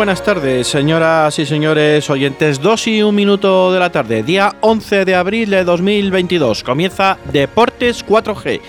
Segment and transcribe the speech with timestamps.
[0.00, 2.58] Buenas tardes, señoras y señores oyentes.
[2.58, 6.64] Dos y un minuto de la tarde, día 11 de abril de 2022.
[6.64, 8.62] Comienza Deportes 4G.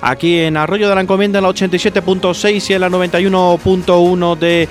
[0.00, 4.66] Aquí en Arroyo de la Encomienda en la 87.6 y en la 91.1 de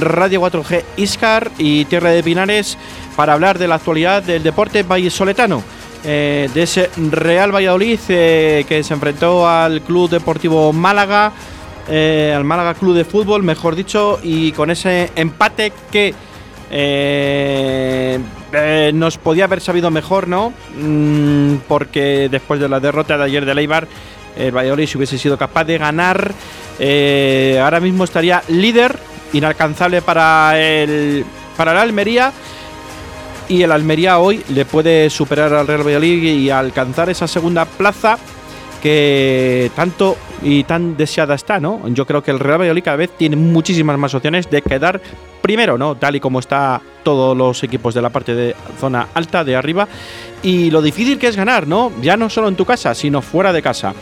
[0.00, 2.76] Radio 4G Iscar y Tierra de Pinares
[3.14, 5.62] para hablar de la actualidad del deporte vallisoletano.
[6.02, 11.32] Eh, de ese Real Valladolid eh, que se enfrentó al Club Deportivo Málaga
[11.90, 16.14] eh, al Málaga Club de Fútbol, mejor dicho, y con ese empate que
[16.70, 18.18] eh,
[18.52, 20.52] eh, nos podía haber sabido mejor, ¿no?
[20.80, 23.88] Mm, porque después de la derrota de ayer de Leibar,
[24.36, 26.32] el Valladolid si hubiese sido capaz de ganar,
[27.60, 28.96] ahora mismo estaría líder,
[29.32, 31.24] inalcanzable para el,
[31.56, 32.32] para el Almería.
[33.48, 38.16] Y el Almería hoy le puede superar al Real Valladolid y alcanzar esa segunda plaza
[38.80, 41.86] que tanto y tan deseada está, ¿no?
[41.88, 45.00] Yo creo que el Real Valladolid cada vez tiene muchísimas más opciones de quedar
[45.40, 45.96] primero, ¿no?
[45.96, 49.86] Tal y como está todos los equipos de la parte de zona alta, de arriba.
[50.42, 51.92] Y lo difícil que es ganar, ¿no?
[52.00, 53.94] Ya no solo en tu casa, sino fuera de casa.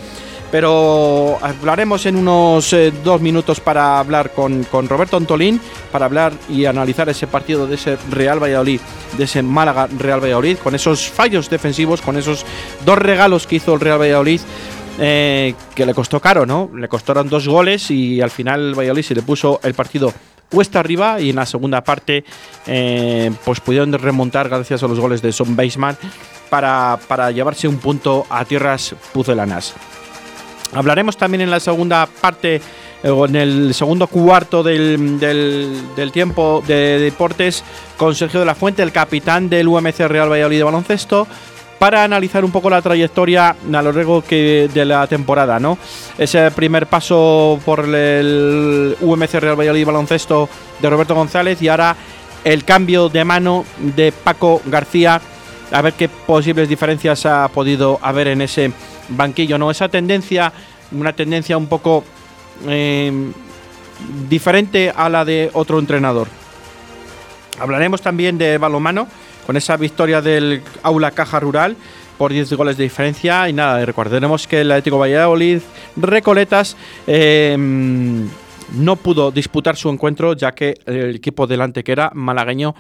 [0.51, 5.61] Pero hablaremos en unos eh, dos minutos para hablar con, con, Roberto Antolín,
[5.93, 8.81] para hablar y analizar ese partido de ese Real Valladolid,
[9.19, 12.47] de ese Málaga Real Valladolid, con esos fallos defensivos, con esos
[12.87, 14.41] dos regalos que hizo el Real Valladolid
[15.01, 16.71] eh, que le costó caro, ¿no?
[16.75, 20.13] Le costaron dos goles y al final el Valladolid se le puso el partido
[20.51, 22.25] cuesta arriba y en la segunda parte
[22.67, 25.97] eh, pues pudieron remontar gracias a los goles de Son Baseman
[26.49, 29.75] para, para llevarse un punto a tierras pucelanas.
[30.73, 32.61] Hablaremos también en la segunda parte
[33.03, 37.63] en el segundo cuarto del, del, tiempo de deportes
[37.97, 41.27] con Sergio de la Fuente, el capitán del UMC Real Valladolid de baloncesto,
[41.79, 45.79] para analizar un poco la trayectoria a lo largo que de la temporada, ¿no?
[46.19, 50.49] Ese primer paso por el UMC Real Valladolid baloncesto
[50.81, 51.97] de Roberto González y ahora
[52.45, 55.21] el cambio de mano de Paco García,
[55.71, 58.73] a ver qué posibles diferencias ha podido haber en ese
[59.11, 59.71] banquillo, ¿no?
[59.71, 60.53] Esa tendencia,
[60.91, 62.05] una tendencia un poco
[62.67, 63.33] eh,
[64.29, 66.29] diferente a la de otro entrenador.
[67.59, 69.09] Hablaremos también de balomano
[69.47, 71.77] con esa victoria del Aula Caja Rural
[72.19, 73.49] por 10 goles de diferencia.
[73.49, 75.61] Y nada, recordaremos que el Atlético Valladolid
[75.97, 76.77] Recoletas
[77.07, 78.29] em,
[78.75, 82.75] no pudo disputar su encuentro ya que el equipo delante que era malagueño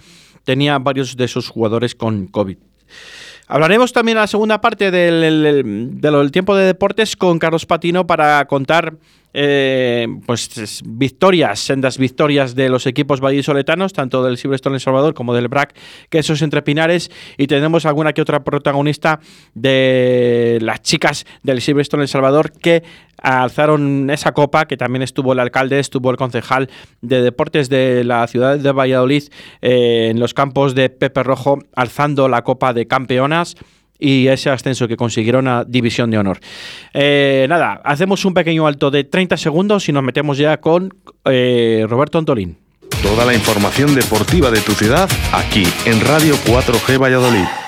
[0.45, 2.59] tenía varios de sus jugadores con COVID.
[3.49, 8.45] Hablaremos también en la segunda parte del, del, tiempo de deportes con Carlos Patino para
[8.47, 8.95] contar
[9.33, 15.35] eh, pues victorias, sendas victorias de los equipos vallisoletanos, tanto del Silverstone El Salvador como
[15.35, 15.75] del BRAC,
[16.11, 19.21] que esos entre Pinares, y tenemos alguna que otra protagonista
[19.55, 22.83] de las chicas del Silverstone El Salvador que
[23.23, 26.69] alzaron esa copa, que también estuvo el alcalde, estuvo el concejal
[27.01, 29.25] de deportes de la ciudad de Valladolid
[29.63, 33.57] eh, en los campos de Pepe Rojo, alzando la copa de campeonas
[33.99, 36.39] y ese ascenso que consiguieron a División de Honor.
[36.95, 41.85] Eh, nada, hacemos un pequeño alto de 30 segundos y nos metemos ya con eh,
[41.89, 42.57] Roberto Antolín.
[43.03, 47.68] Toda la información deportiva de tu ciudad aquí en Radio 4G Valladolid.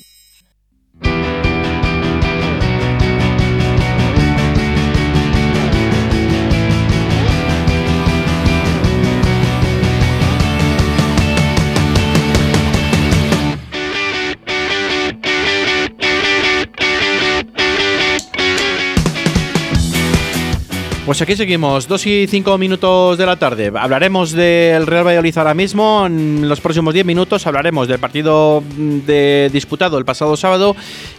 [21.11, 23.69] Pues aquí seguimos, dos y cinco minutos de la tarde.
[23.75, 26.05] Hablaremos del Real Valladolid ahora mismo.
[26.05, 30.73] En los próximos 10 minutos hablaremos del partido de disputado el pasado sábado.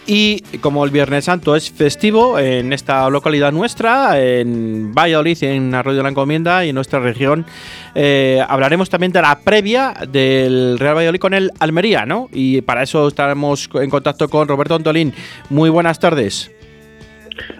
[0.07, 5.97] Y como el Viernes Santo es festivo en esta localidad nuestra, en Valladolid, en Arroyo
[5.97, 7.45] de la Encomienda y en nuestra región,
[7.93, 12.29] eh, hablaremos también de la previa del Real Valladolid con el Almería, ¿no?
[12.33, 15.13] Y para eso estaremos en contacto con Roberto Antolín.
[15.51, 16.49] Muy buenas tardes.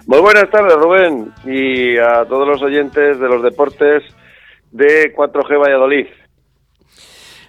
[0.06, 4.02] Muy buenas tardes, Rubén, y a todos los oyentes de los deportes
[4.70, 6.06] de 4G Valladolid.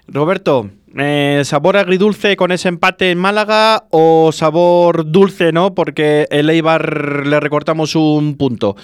[0.07, 5.73] Roberto, eh, ¿sabor agridulce con ese empate en Málaga o sabor dulce, no?
[5.73, 8.75] Porque el Eibar le recortamos un punto.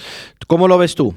[0.48, 1.14] ¿Cómo lo ves tú?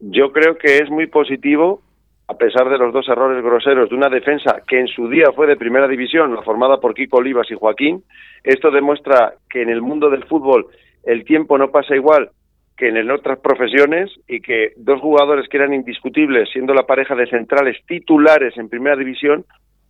[0.00, 1.80] Yo creo que es muy positivo,
[2.28, 5.46] a pesar de los dos errores groseros de una defensa que en su día fue
[5.46, 8.04] de primera división, la formada por Kiko Olivas y Joaquín.
[8.44, 10.68] Esto demuestra que en el mundo del fútbol
[11.08, 12.30] el tiempo no pasa igual
[12.76, 17.26] que en otras profesiones y que dos jugadores que eran indiscutibles, siendo la pareja de
[17.26, 19.46] centrales titulares en primera división,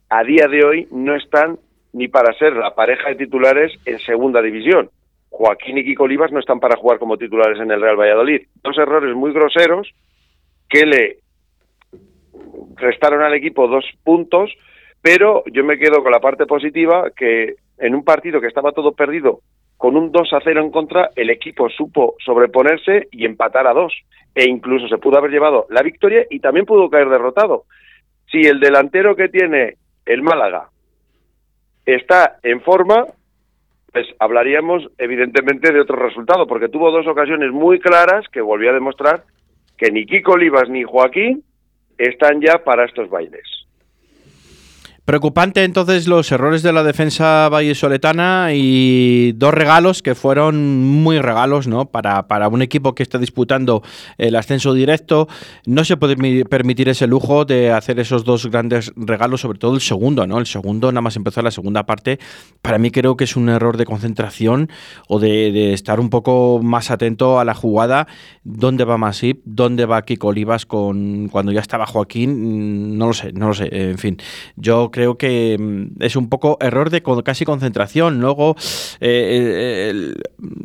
[0.08, 1.58] a día de hoy no están
[1.92, 4.90] ni para ser la pareja de titulares en segunda división.
[5.28, 8.42] Joaquín y Kiko Olivas no están para jugar como titulares en el Real Valladolid.
[8.62, 9.90] Dos errores muy groseros
[10.68, 11.18] que le
[12.76, 14.54] restaron al equipo dos puntos,
[15.02, 18.92] pero yo me quedo con la parte positiva que en un partido que estaba todo
[18.92, 19.40] perdido
[19.78, 23.94] con un 2 a 0 en contra, el equipo supo sobreponerse y empatar a dos.
[24.34, 27.64] E incluso se pudo haber llevado la victoria y también pudo caer derrotado.
[28.30, 30.68] Si el delantero que tiene el Málaga
[31.86, 33.06] está en forma,
[33.92, 38.74] pues hablaríamos evidentemente de otro resultado, porque tuvo dos ocasiones muy claras que volvió a
[38.74, 39.22] demostrar
[39.76, 41.44] que ni Kiko Olivas ni Joaquín
[41.96, 43.57] están ya para estos bailes.
[45.08, 51.66] Preocupante entonces los errores de la defensa vallesoletana y dos regalos que fueron muy regalos,
[51.66, 51.86] ¿no?
[51.86, 53.82] Para, para un equipo que está disputando
[54.18, 55.26] el ascenso directo,
[55.64, 59.80] no se puede permitir ese lujo de hacer esos dos grandes regalos, sobre todo el
[59.80, 60.38] segundo, ¿no?
[60.38, 62.18] El segundo, nada más empezar la segunda parte,
[62.60, 64.68] para mí creo que es un error de concentración
[65.08, 68.08] o de, estar un poco más atento a la jugada,
[68.44, 73.32] dónde va Masip, dónde va Kiko Olivas con cuando ya estaba Joaquín, no lo sé,
[73.32, 74.18] no lo sé, en fin,
[74.56, 78.20] yo creo que mm, es un poco error de casi concentración.
[78.20, 78.56] Luego,
[79.00, 80.12] eh, eh,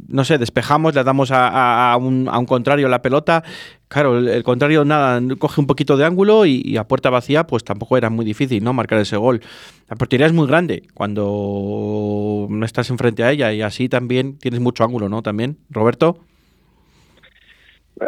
[0.08, 3.44] no sé, despejamos, le damos a, un, contrario la pelota.
[3.88, 7.98] Claro, el, contrario nada, coge un poquito de ángulo y, a puerta vacía, pues tampoco
[7.98, 8.74] era muy difícil, ¿no?
[8.74, 9.42] Marcar ese gol.
[9.90, 14.60] La portería es muy grande cuando no estás enfrente a ella y así también tienes
[14.60, 15.22] mucho ángulo, ¿no?
[15.22, 16.18] También, Roberto.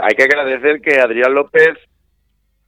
[0.01, 1.77] Hay que agradecer que Adrián López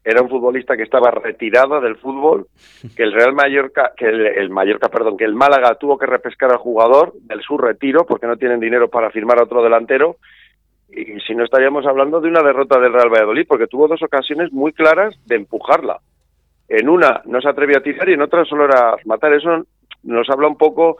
[0.07, 2.47] era un futbolista que estaba retirado del fútbol,
[2.95, 6.57] que el Real Mallorca, que el, Mallorca, perdón, que el Málaga tuvo que repescar al
[6.57, 10.15] jugador del su retiro porque no tienen dinero para firmar a otro delantero
[10.89, 14.53] y si no estaríamos hablando de una derrota del Real Valladolid porque tuvo dos ocasiones
[14.53, 15.99] muy claras de empujarla.
[16.69, 19.33] En una no se atrevió a tirar y en otra solo era matar.
[19.33, 19.65] Eso
[20.03, 20.97] nos habla un poco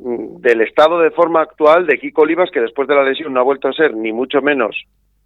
[0.00, 3.40] mm, del estado de forma actual de Kiko Olivas que después de la lesión no
[3.40, 4.76] ha vuelto a ser ni mucho menos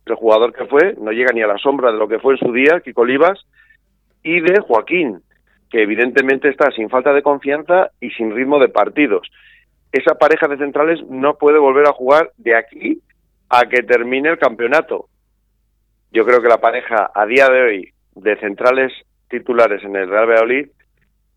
[0.06, 2.38] el jugador que fue, no llega ni a la sombra de lo que fue en
[2.38, 3.40] su día, Kiko Olivas,
[4.22, 5.22] y de Joaquín,
[5.70, 9.28] que evidentemente está sin falta de confianza y sin ritmo de partidos.
[9.92, 13.00] Esa pareja de centrales no puede volver a jugar de aquí
[13.48, 15.08] a que termine el campeonato.
[16.10, 18.92] Yo creo que la pareja a día de hoy de centrales
[19.28, 20.68] titulares en el Real Valladolid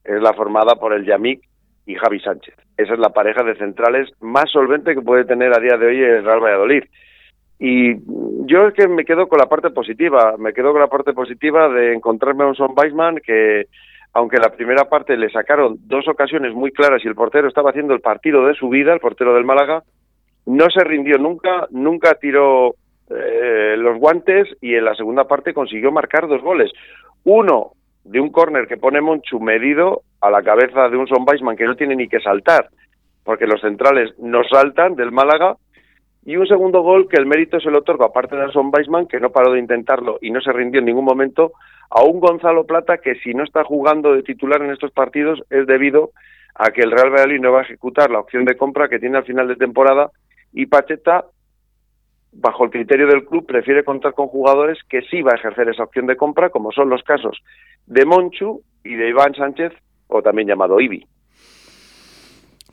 [0.04, 1.42] es la formada por el Yamik
[1.86, 2.56] y Javi Sánchez.
[2.78, 6.02] Esa es la pareja de centrales más solvente que puede tener a día de hoy
[6.02, 6.84] el Real Valladolid.
[7.60, 7.96] Y
[8.46, 11.70] yo es que me quedo con la parte positiva, me quedo con la parte positiva
[11.70, 13.68] de encontrarme a un Son Weisman que,
[14.14, 17.94] aunque la primera parte le sacaron dos ocasiones muy claras y el portero estaba haciendo
[17.94, 19.84] el partido de su vida, el portero del Málaga,
[20.46, 22.76] no se rindió nunca, nunca tiró
[23.10, 26.72] eh, los guantes y en la segunda parte consiguió marcar dos goles.
[27.24, 27.72] Uno
[28.04, 31.66] de un córner que pone Monchu medido a la cabeza de un Son Weisman que
[31.66, 32.70] no tiene ni que saltar,
[33.24, 35.56] porque los centrales no saltan del Málaga
[36.26, 39.20] y un segundo gol que el mérito se lo otorga, aparte de Son Weisman, que
[39.20, 41.54] no paró de intentarlo y no se rindió en ningún momento,
[41.92, 45.68] a un Gonzalo Plata que si no está jugando de titular en estos partidos es
[45.68, 46.10] debido
[46.56, 49.18] a que el Real Valladolid no va a ejecutar la opción de compra que tiene
[49.18, 50.10] al final de temporada
[50.52, 51.26] y Pacheta,
[52.32, 55.84] bajo el criterio del club, prefiere contar con jugadores que sí va a ejercer esa
[55.84, 57.38] opción de compra, como son los casos
[57.86, 59.74] de Monchu y de Iván Sánchez,
[60.08, 61.06] o también llamado Ibi.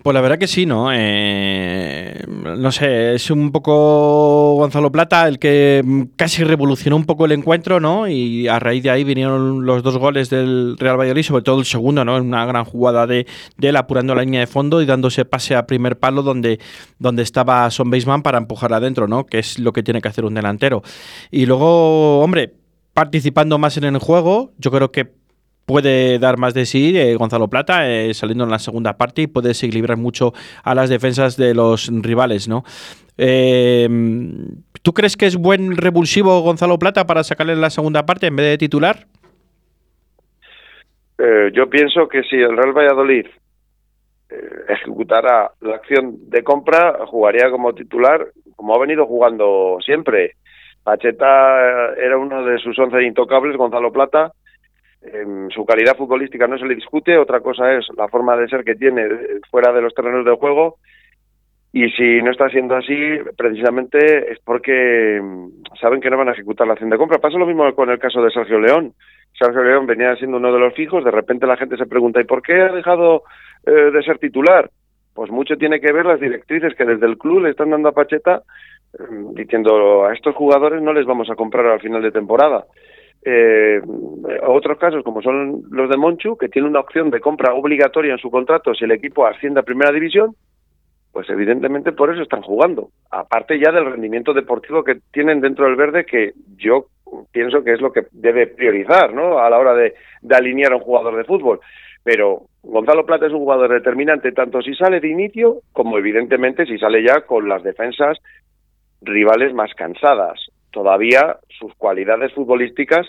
[0.02, 0.90] Pues la verdad que sí, ¿no?
[0.92, 7.32] Eh, no sé, es un poco Gonzalo Plata el que casi revolucionó un poco el
[7.32, 8.08] encuentro, ¿no?
[8.08, 11.66] Y a raíz de ahí vinieron los dos goles del Real Valladolid, sobre todo el
[11.66, 12.16] segundo, ¿no?
[12.16, 13.26] Una gran jugada de,
[13.60, 16.58] él apurando la línea de fondo y dándose pase a primer palo donde,
[16.98, 19.24] donde estaba Son Baseman para empujar adentro, ¿no?
[19.24, 20.82] Que es lo que tiene que hacer un delantero.
[21.30, 22.54] Y luego, hombre,
[22.92, 25.21] participando más en el juego, yo creo que
[25.66, 29.26] puede dar más de sí eh, Gonzalo Plata eh, saliendo en la segunda parte y
[29.26, 30.32] puede equilibrar mucho
[30.64, 32.64] a las defensas de los rivales, ¿no?
[33.18, 33.88] Eh,
[34.82, 38.36] ¿Tú crees que es buen revulsivo Gonzalo Plata para sacarle en la segunda parte en
[38.36, 39.06] vez de titular?
[41.52, 43.26] yo pienso que si el Real Valladolid
[44.68, 48.26] ejecutara la acción de compra, jugaría como titular,
[48.56, 50.32] como ha venido jugando siempre.
[50.82, 54.32] Pacheta era uno de sus once intocables, Gonzalo Plata
[55.52, 58.74] su calidad futbolística no se le discute, otra cosa es la forma de ser que
[58.74, 59.08] tiene
[59.50, 60.76] fuera de los terrenos de juego.
[61.72, 62.94] Y si no está siendo así,
[63.36, 67.18] precisamente es porque mm, saben que no van a ejecutar la acción de compra.
[67.18, 68.92] Pasa lo mismo con el caso de Sergio León.
[69.38, 72.24] Sergio León venía siendo uno de los fijos, de repente la gente se pregunta, ¿y
[72.24, 73.22] por qué ha dejado
[73.66, 74.70] eh, de ser titular?
[75.14, 77.92] Pues mucho tiene que ver las directrices que desde el club le están dando a
[77.92, 78.42] Pacheta,
[78.98, 82.66] mm, diciendo a estos jugadores no les vamos a comprar al final de temporada
[83.24, 83.80] eh,
[84.46, 88.18] otros casos como son los de Monchu, que tiene una opción de compra obligatoria en
[88.18, 90.34] su contrato si el equipo asciende a primera división,
[91.12, 92.88] pues evidentemente por eso están jugando.
[93.10, 96.86] Aparte ya del rendimiento deportivo que tienen dentro del verde, que yo
[97.30, 99.38] pienso que es lo que debe priorizar ¿no?
[99.38, 101.60] a la hora de, de alinear a un jugador de fútbol.
[102.02, 106.78] Pero Gonzalo Plata es un jugador determinante tanto si sale de inicio como evidentemente si
[106.78, 108.18] sale ya con las defensas
[109.02, 113.06] rivales más cansadas todavía sus cualidades futbolísticas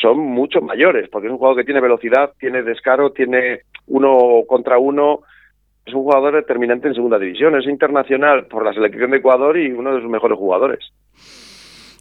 [0.00, 4.78] son mucho mayores, porque es un jugador que tiene velocidad, tiene descaro, tiene uno contra
[4.78, 5.20] uno,
[5.84, 9.72] es un jugador determinante en segunda división, es internacional por la selección de Ecuador y
[9.72, 10.92] uno de sus mejores jugadores.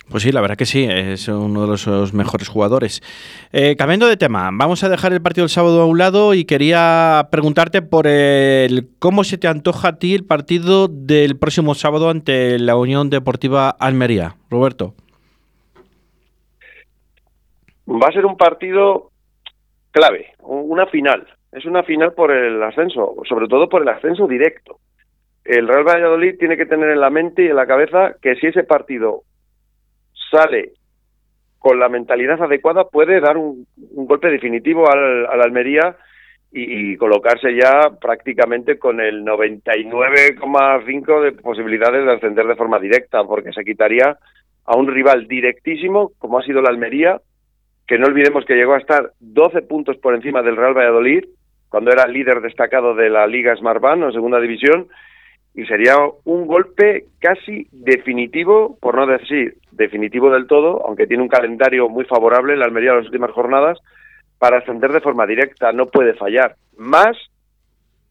[0.09, 3.01] Pues sí, la verdad que sí, es uno de los mejores jugadores.
[3.51, 6.45] Eh, cambiando de tema, vamos a dejar el partido del sábado a un lado y
[6.45, 12.09] quería preguntarte por el cómo se te antoja a ti el partido del próximo sábado
[12.09, 14.35] ante la Unión Deportiva Almería.
[14.49, 14.93] Roberto.
[17.89, 19.11] Va a ser un partido
[19.91, 21.27] clave, una final.
[21.51, 24.79] Es una final por el ascenso, sobre todo por el ascenso directo.
[25.43, 28.47] El Real Valladolid tiene que tener en la mente y en la cabeza que si
[28.47, 29.23] ese partido
[30.31, 30.73] sale
[31.59, 35.97] con la mentalidad adecuada, puede dar un, golpe definitivo al, al Almería
[36.51, 43.51] y, colocarse ya prácticamente con el 99,5 de posibilidades de ascender de forma directa, porque
[43.51, 44.17] se quitaría
[44.65, 47.19] a un rival directísimo, como ha sido la Almería,
[47.85, 51.25] que no olvidemos que llegó a estar 12 puntos por encima del Real Valladolid,
[51.69, 54.87] cuando era líder destacado de la Liga Smartbank o Segunda División,
[55.57, 61.29] y sería un golpe casi definitivo, por no decir definitivo del todo, aunque tiene un
[61.29, 63.79] calendario muy favorable en la Almería de las últimas jornadas,
[64.37, 66.55] para ascender de forma directa, no puede fallar.
[66.77, 67.17] Más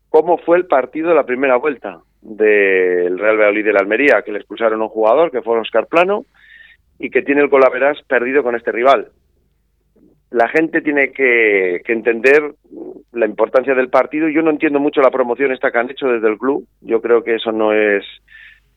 [0.09, 4.33] cómo fue el partido de la primera vuelta del Real Valladolid de la Almería, que
[4.33, 6.25] le expulsaron a un jugador, que fue Oscar Plano,
[6.99, 9.13] y que tiene el colaveras perdido con este rival
[10.31, 12.55] la gente tiene que, entender
[13.13, 14.29] la importancia del partido.
[14.29, 16.67] Yo no entiendo mucho la promoción esta que han hecho desde el club.
[16.81, 18.05] Yo creo que eso no es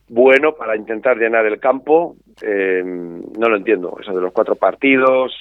[0.08, 2.16] bueno para intentar llenar el campo.
[2.42, 3.96] Eh, no lo entiendo.
[4.00, 5.32] Eso de los cuatro partidos,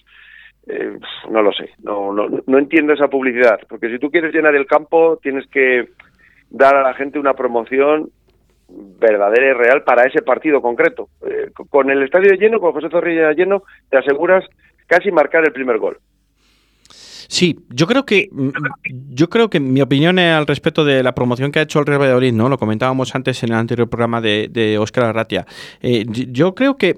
[0.67, 0.97] eh,
[1.29, 1.69] no lo sé.
[1.83, 3.59] No, no, entiendo esa publicidad.
[3.67, 5.89] Porque si tú quieres llenar el campo, tienes que
[6.49, 8.09] dar a la gente una promoción
[8.67, 11.09] verdadera y real para ese partido concreto.
[11.25, 14.43] Eh, con el estadio lleno, con José Zorrilla lleno, te aseguras
[14.89, 15.97] casi marcar el primer gol.
[17.29, 18.27] Sí, yo creo que
[19.11, 22.01] yo creo que mi opinión al respecto de la promoción que ha hecho el Real
[22.01, 22.49] Valladolid, ¿no?
[22.49, 25.45] Lo comentábamos antes en el anterior programa de, de Óscar Arratia.
[25.79, 26.89] Eh, yo creo que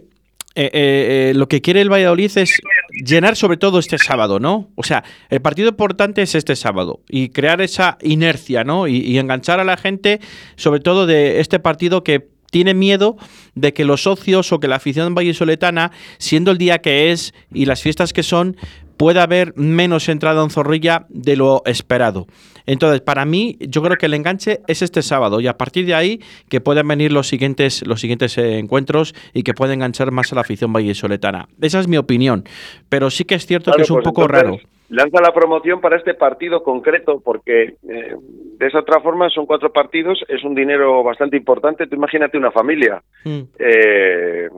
[0.56, 4.70] eh, eh, lo que quiere el Valladolid es llenar sobre todo este sábado, ¿no?
[4.76, 8.88] O sea, el partido importante es este sábado y crear esa inercia, ¿no?
[8.88, 10.22] Y, y enganchar a la gente,
[10.56, 13.18] sobre todo de este partido que tiene miedo
[13.56, 17.66] de que los socios o que la afición vallisoletana, siendo el día que es y
[17.66, 18.56] las fiestas que son,
[19.02, 22.28] pueda haber menos entrada en Zorrilla de lo esperado.
[22.68, 25.96] Entonces, para mí, yo creo que el enganche es este sábado y a partir de
[25.96, 30.32] ahí que puedan venir los siguientes, los siguientes eh, encuentros y que pueda enganchar más
[30.32, 31.48] a la afición vallisoletana.
[31.60, 32.44] Esa es mi opinión,
[32.90, 34.60] pero sí que es cierto que es un pues poco raro
[34.92, 38.16] lanza la promoción para este partido concreto, porque eh,
[38.60, 41.88] de esa otra forma son cuatro partidos, es un dinero bastante importante.
[41.88, 43.02] Tú imagínate una familia.
[43.24, 43.40] Mm.
[43.58, 44.50] Eh,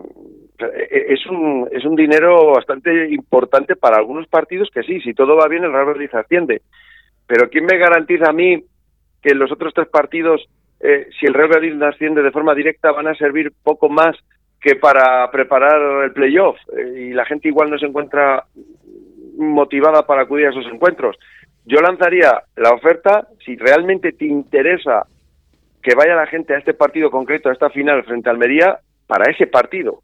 [0.89, 5.48] es, un, es un dinero bastante importante para algunos partidos que sí, si todo va
[5.48, 6.62] bien, el Real Madrid asciende.
[7.27, 8.63] Pero ¿quién me garantiza a mí
[9.22, 10.48] que los otros tres partidos,
[10.79, 14.15] eh, si el Real Madrid asciende de forma directa, van a servir poco más
[14.60, 18.46] que para preparar el playoff eh, y la gente igual no se encuentra
[19.38, 21.17] motivada para acudir a esos encuentros.
[21.65, 25.05] Yo lanzaría la oferta, si realmente te interesa
[25.82, 29.29] que vaya la gente a este partido concreto, a esta final frente a Almería, para
[29.29, 30.01] ese partido,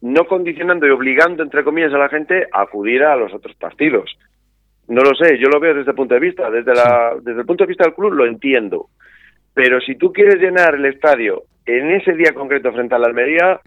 [0.00, 4.16] no condicionando y obligando, entre comillas, a la gente a acudir a los otros partidos.
[4.88, 7.46] No lo sé, yo lo veo desde el punto de vista, desde, la, desde el
[7.46, 8.88] punto de vista del club lo entiendo.
[9.52, 13.60] Pero si tú quieres llenar el estadio en ese día concreto frente a la Almería,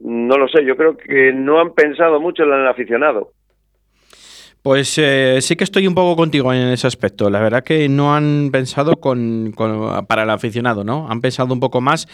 [0.00, 3.32] no lo sé, yo creo que no han pensado mucho en el aficionado.
[4.62, 7.30] Pues eh, sí que estoy un poco contigo en ese aspecto.
[7.30, 9.54] La verdad que no han pensado con,
[10.08, 11.08] para el aficionado, ¿no?
[11.08, 12.06] Han pensado un poco más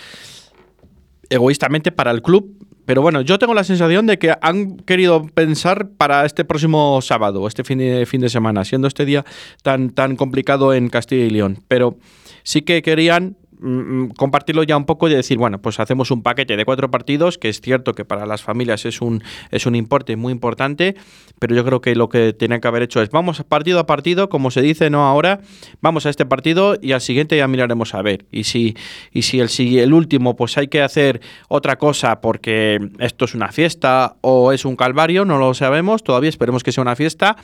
[1.31, 2.57] egoístamente para el club.
[2.87, 7.47] Pero bueno, yo tengo la sensación de que han querido pensar para este próximo sábado,
[7.49, 9.25] este fin de, fin de semana, siendo este día
[9.63, 11.61] tan, tan complicado en Castilla y León.
[11.67, 11.97] Pero
[12.43, 16.23] sí que querían Mm, mm, compartirlo ya un poco y decir, bueno, pues hacemos un
[16.23, 19.75] paquete de cuatro partidos, que es cierto que para las familias es un, es un
[19.75, 20.97] importe muy importante,
[21.39, 24.29] pero yo creo que lo que tienen que haber hecho es, vamos partido a partido,
[24.29, 25.41] como se dice, no ahora,
[25.81, 28.27] vamos a este partido y al siguiente ya miraremos a ver.
[28.31, 28.77] Y si,
[29.13, 33.35] y si el, si el último, pues hay que hacer otra cosa porque esto es
[33.35, 37.37] una fiesta o es un calvario, no lo sabemos, todavía esperemos que sea una fiesta,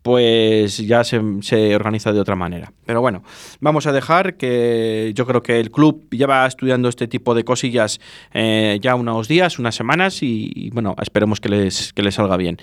[0.00, 2.72] pues ya se, se organiza de otra manera.
[2.86, 3.22] Pero bueno,
[3.60, 7.98] vamos a dejar que yo creo que el club lleva estudiando este tipo de cosillas
[8.32, 12.56] eh, ya unos días, unas semanas y, bueno, esperemos que les, que les salga bien.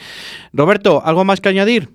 [0.54, 1.90] Roberto, ¿algo más que añadir?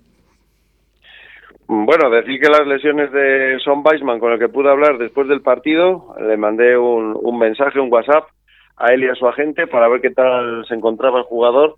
[1.67, 5.43] Bueno, decir que las lesiones de Son Weisman, con el que pude hablar después del
[5.43, 8.25] partido, le mandé un, un mensaje, un WhatsApp
[8.77, 11.77] a él y a su agente para ver qué tal se encontraba el jugador.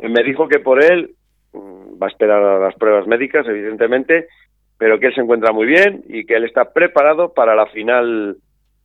[0.00, 1.10] Me dijo que por él
[1.52, 4.26] mm, va a esperar a las pruebas médicas, evidentemente,
[4.78, 8.36] pero que él se encuentra muy bien y que él está preparado para la final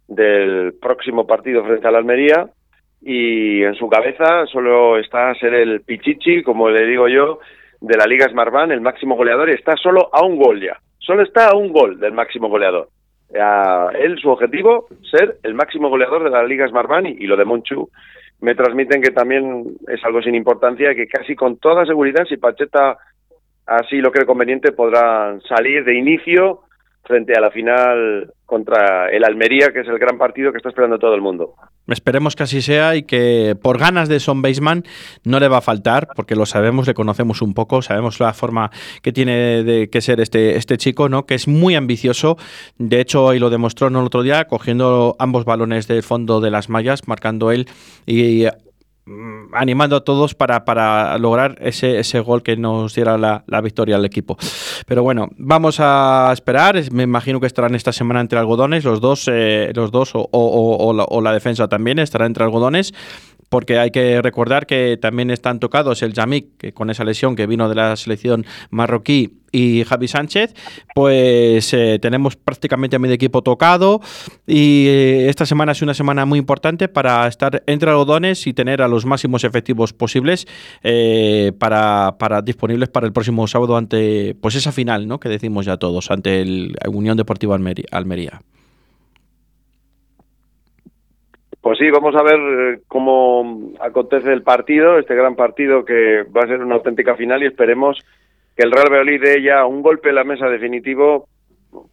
[0.08, 2.48] del próximo partido frente a la Almería
[3.02, 7.40] y en su cabeza solo está ser el Pichichi, como le digo yo,
[7.82, 10.78] de la Liga Smartbank, el máximo goleador, y está solo a un gol ya.
[10.98, 12.90] Solo está a un gol del máximo goleador.
[13.40, 17.38] A él, su objetivo, ser el máximo goleador de la Liga Smartbank y, y lo
[17.38, 17.90] de Monchu
[18.42, 22.98] me transmiten que también es algo sin importancia, que casi con toda seguridad, si Pacheta
[23.66, 26.62] así lo cree conveniente, podrán salir de inicio
[27.06, 31.00] frente a la final contra el Almería, que es el gran partido que está esperando
[31.00, 31.56] todo el mundo.
[31.88, 34.84] Esperemos que así sea y que por ganas de Son Baseman
[35.24, 38.72] no le va a faltar, porque lo sabemos, le conocemos un poco, sabemos la forma
[39.02, 41.26] que tiene de que ser este, este chico, ¿no?
[41.26, 42.38] que es muy ambicioso.
[42.78, 46.52] De hecho, hoy lo demostró en el otro día, cogiendo ambos balones del fondo de
[46.52, 47.68] las mallas, marcando él
[48.06, 48.46] y
[49.08, 53.62] Mm, animando a todos para, para lograr ese, ese, gol que nos diera la, la,
[53.62, 54.36] victoria al equipo.
[54.86, 56.82] Pero bueno, vamos a esperar.
[56.92, 61.04] Me imagino que estarán esta semana entre algodones, los dos, eh, los dos o, la,
[61.04, 62.94] o, la, defensa también estará entre algodones
[63.50, 67.48] porque hay que recordar que también están tocados el Yamik, que con esa lesión que
[67.48, 70.54] vino de la selección marroquí, y Javi Sánchez,
[70.94, 74.02] pues eh, tenemos prácticamente a mi equipo tocado
[74.46, 78.82] y eh, esta semana es una semana muy importante para estar entre algodones y tener
[78.82, 80.46] a los máximos efectivos posibles
[80.84, 85.22] eh, para, para, disponibles para el próximo sábado ante pues esa final, ¿no?
[85.22, 88.42] Que decimos ya todos, ante el Unión Deportiva Almería.
[91.66, 96.42] Pues sí, vamos a ver eh, cómo acontece el partido, este gran partido que va
[96.42, 97.98] a ser una auténtica final y esperemos
[98.56, 101.28] que el Real Valladolid dé ya un golpe en la mesa definitivo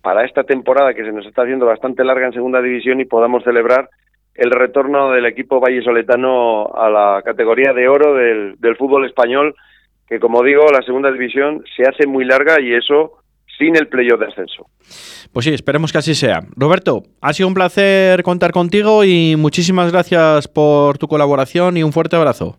[0.03, 3.45] para esta temporada que se nos está haciendo bastante larga en segunda división y podamos
[3.45, 3.89] celebrar
[4.35, 9.55] el retorno del equipo vallesoletano a la categoría de oro del, del fútbol español,
[10.07, 13.22] que como digo, la segunda división se hace muy larga y eso
[13.59, 14.67] sin el playoff de ascenso.
[15.33, 16.41] Pues sí, esperemos que así sea.
[16.57, 21.93] Roberto, ha sido un placer contar contigo y muchísimas gracias por tu colaboración y un
[21.93, 22.59] fuerte abrazo.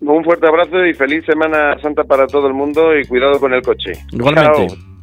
[0.00, 3.62] Un fuerte abrazo y feliz Semana Santa para todo el mundo y cuidado con el
[3.62, 3.92] coche.
[4.12, 4.68] Igualmente.
[4.68, 4.97] Chao.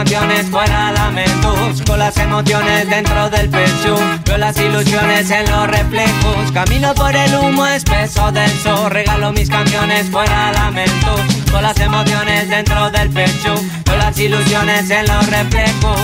[0.00, 6.52] Canciones fuera lamentos Con las emociones dentro del pecho Veo las ilusiones en los reflejos
[6.54, 12.90] Camino por el humo espeso denso Regalo mis canciones fuera lamentos Con las emociones dentro
[12.90, 16.00] del pecho Veo las ilusiones en los reflejos.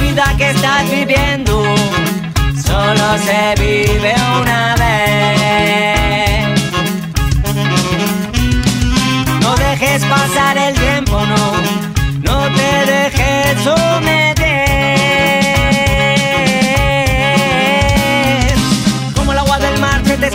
[0.00, 1.62] Vida que estás viviendo
[2.80, 6.46] solo se vive una vez.
[9.42, 11.44] No dejes pasar el tiempo, no,
[12.28, 14.99] no te dejes someter.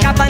[0.06, 0.30] escapa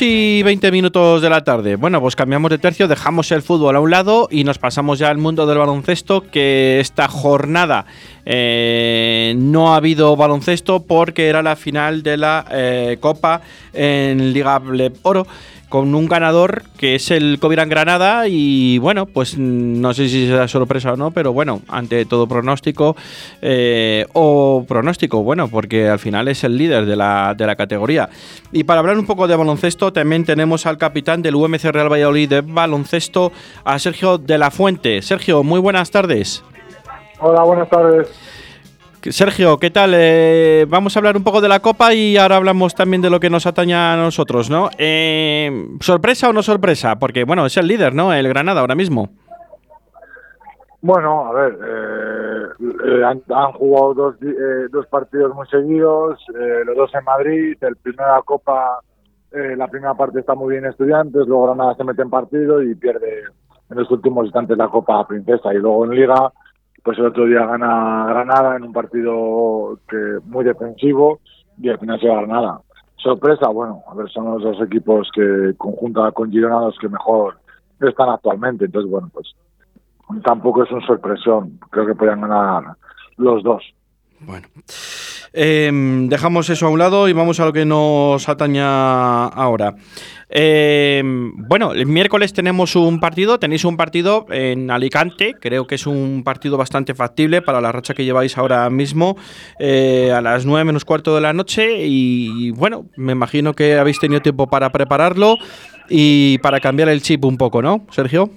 [0.00, 1.76] y 20 minutos de la tarde.
[1.76, 5.08] Bueno, pues cambiamos de tercio, dejamos el fútbol a un lado y nos pasamos ya
[5.08, 7.86] al mundo del baloncesto que esta jornada
[8.30, 13.40] eh, no ha habido baloncesto porque era la final de la eh, Copa
[13.72, 14.60] en Liga
[15.00, 15.26] Oro
[15.70, 20.46] con un ganador que es el Covirán Granada y bueno, pues no sé si será
[20.46, 22.96] sorpresa o no, pero bueno, ante todo pronóstico
[23.40, 28.10] eh, o pronóstico, bueno, porque al final es el líder de la, de la categoría.
[28.52, 32.28] Y para hablar un poco de baloncesto, también tenemos al capitán del UMC Real Valladolid
[32.28, 33.32] de baloncesto,
[33.64, 35.00] a Sergio de la Fuente.
[35.00, 36.42] Sergio, muy buenas tardes.
[37.20, 38.08] Hola, buenas tardes.
[39.02, 39.92] Sergio, ¿qué tal?
[39.94, 43.20] Eh, vamos a hablar un poco de la Copa y ahora hablamos también de lo
[43.20, 44.68] que nos atañe a nosotros, ¿no?
[44.76, 45.50] Eh,
[45.80, 46.98] ¿Sorpresa o no sorpresa?
[46.98, 48.12] Porque, bueno, es el líder, ¿no?
[48.12, 49.08] El Granada ahora mismo.
[50.80, 56.62] Bueno, a ver, eh, eh, han, han jugado dos, eh, dos partidos muy seguidos, eh,
[56.64, 58.78] los dos en Madrid, el primera Copa,
[59.32, 62.76] eh, la primera parte está muy bien Estudiantes, luego Granada se mete en partido y
[62.76, 63.24] pierde
[63.70, 66.32] en los últimos instantes la Copa Princesa y luego en Liga,
[66.88, 71.20] pues el otro día gana Granada en un partido que muy defensivo
[71.60, 72.62] y al final se va Granada.
[72.96, 77.36] Sorpresa, bueno, a ver, son los dos equipos que conjunta con Girona los que mejor
[77.78, 79.34] están actualmente, entonces bueno, pues
[80.24, 81.60] tampoco es una sorpresión.
[81.68, 82.64] Creo que podrían ganar
[83.18, 83.62] los dos.
[84.20, 84.48] Bueno.
[85.32, 85.70] Eh,
[86.08, 89.74] dejamos eso a un lado y vamos a lo que nos ataña ahora.
[90.30, 95.86] Eh, bueno, el miércoles tenemos un partido, tenéis un partido en Alicante, creo que es
[95.86, 99.16] un partido bastante factible para la racha que lleváis ahora mismo,
[99.58, 104.00] eh, a las 9 menos cuarto de la noche y bueno, me imagino que habéis
[104.00, 105.36] tenido tiempo para prepararlo
[105.88, 108.28] y para cambiar el chip un poco, ¿no, Sergio?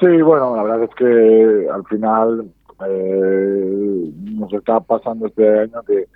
[0.00, 2.50] Sí, bueno, la verdad es que al final
[2.86, 6.06] eh, nos está pasando este año que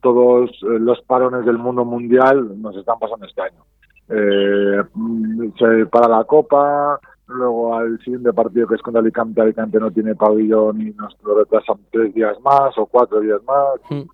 [0.00, 3.64] todos eh, los parones del mundo mundial nos están pasando este año.
[4.08, 9.78] Eh, mm, se para la Copa, luego al siguiente partido que es contra Alicante, Alicante
[9.78, 14.06] no tiene pabellón y nos lo retrasan tres días más o cuatro días más.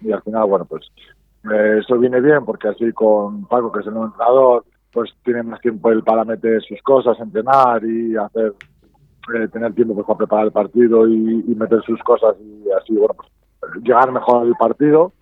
[0.00, 0.84] y al final, bueno, pues
[1.50, 5.42] eh, eso viene bien porque así con Paco, que es el nuevo entrenador, pues tiene
[5.42, 8.54] más tiempo él para meter sus cosas, entrenar y hacer,
[9.34, 12.94] eh, tener tiempo pues, para preparar el partido y, y meter sus cosas y así,
[12.94, 13.30] bueno, pues
[13.82, 15.12] llegar mejor al partido.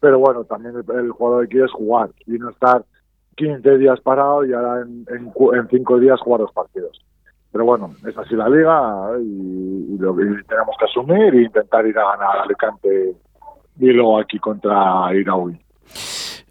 [0.00, 2.84] Pero bueno, también el, el jugador quiere es jugar y no estar
[3.36, 7.04] 15 días parado y ahora en, en, en 5 días jugar los partidos.
[7.52, 11.84] Pero bueno, es así la liga y, y lo que tenemos que asumir e intentar
[11.86, 13.14] ir a ganar Alicante
[13.78, 15.58] y luego aquí contra Iraui.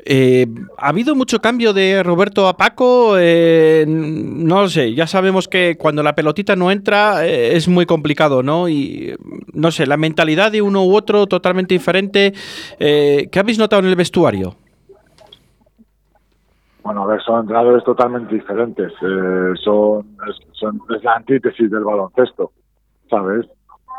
[0.05, 3.15] Eh, ¿Ha habido mucho cambio de Roberto a Paco?
[3.17, 7.85] Eh, no lo sé, ya sabemos que cuando la pelotita no entra eh, es muy
[7.85, 8.69] complicado, ¿no?
[8.69, 9.15] Y
[9.53, 12.33] no sé, la mentalidad de uno u otro totalmente diferente.
[12.79, 14.55] Eh, ¿Qué habéis notado en el vestuario?
[16.81, 18.93] Bueno, a ver, son entrenadores totalmente diferentes.
[19.01, 22.51] eh, son, es, la antítesis del baloncesto,
[23.09, 23.45] ¿sabes?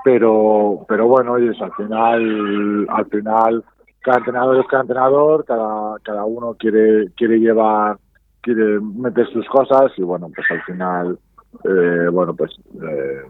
[0.03, 3.65] Pero, pero bueno, oye, al final, al final,
[4.03, 7.99] cada entrenador es cada entrenador, cada, cada uno quiere, quiere llevar,
[8.41, 11.19] quiere meter sus cosas y bueno, pues al final,
[11.65, 12.51] eh, bueno, pues
[12.83, 13.23] eh,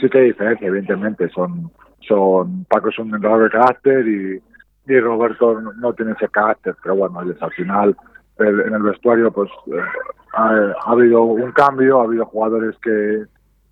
[0.00, 1.28] sí que hay diferencia, evidentemente.
[1.30, 1.70] Son,
[2.06, 4.42] son, Paco es un entrenador de carácter y,
[4.86, 7.96] y Roberto no, tiene ese carácter, pero bueno, al final,
[8.38, 9.80] el- en el vestuario pues eh,
[10.34, 10.48] ha,
[10.86, 13.24] ha habido un cambio, ha habido jugadores que,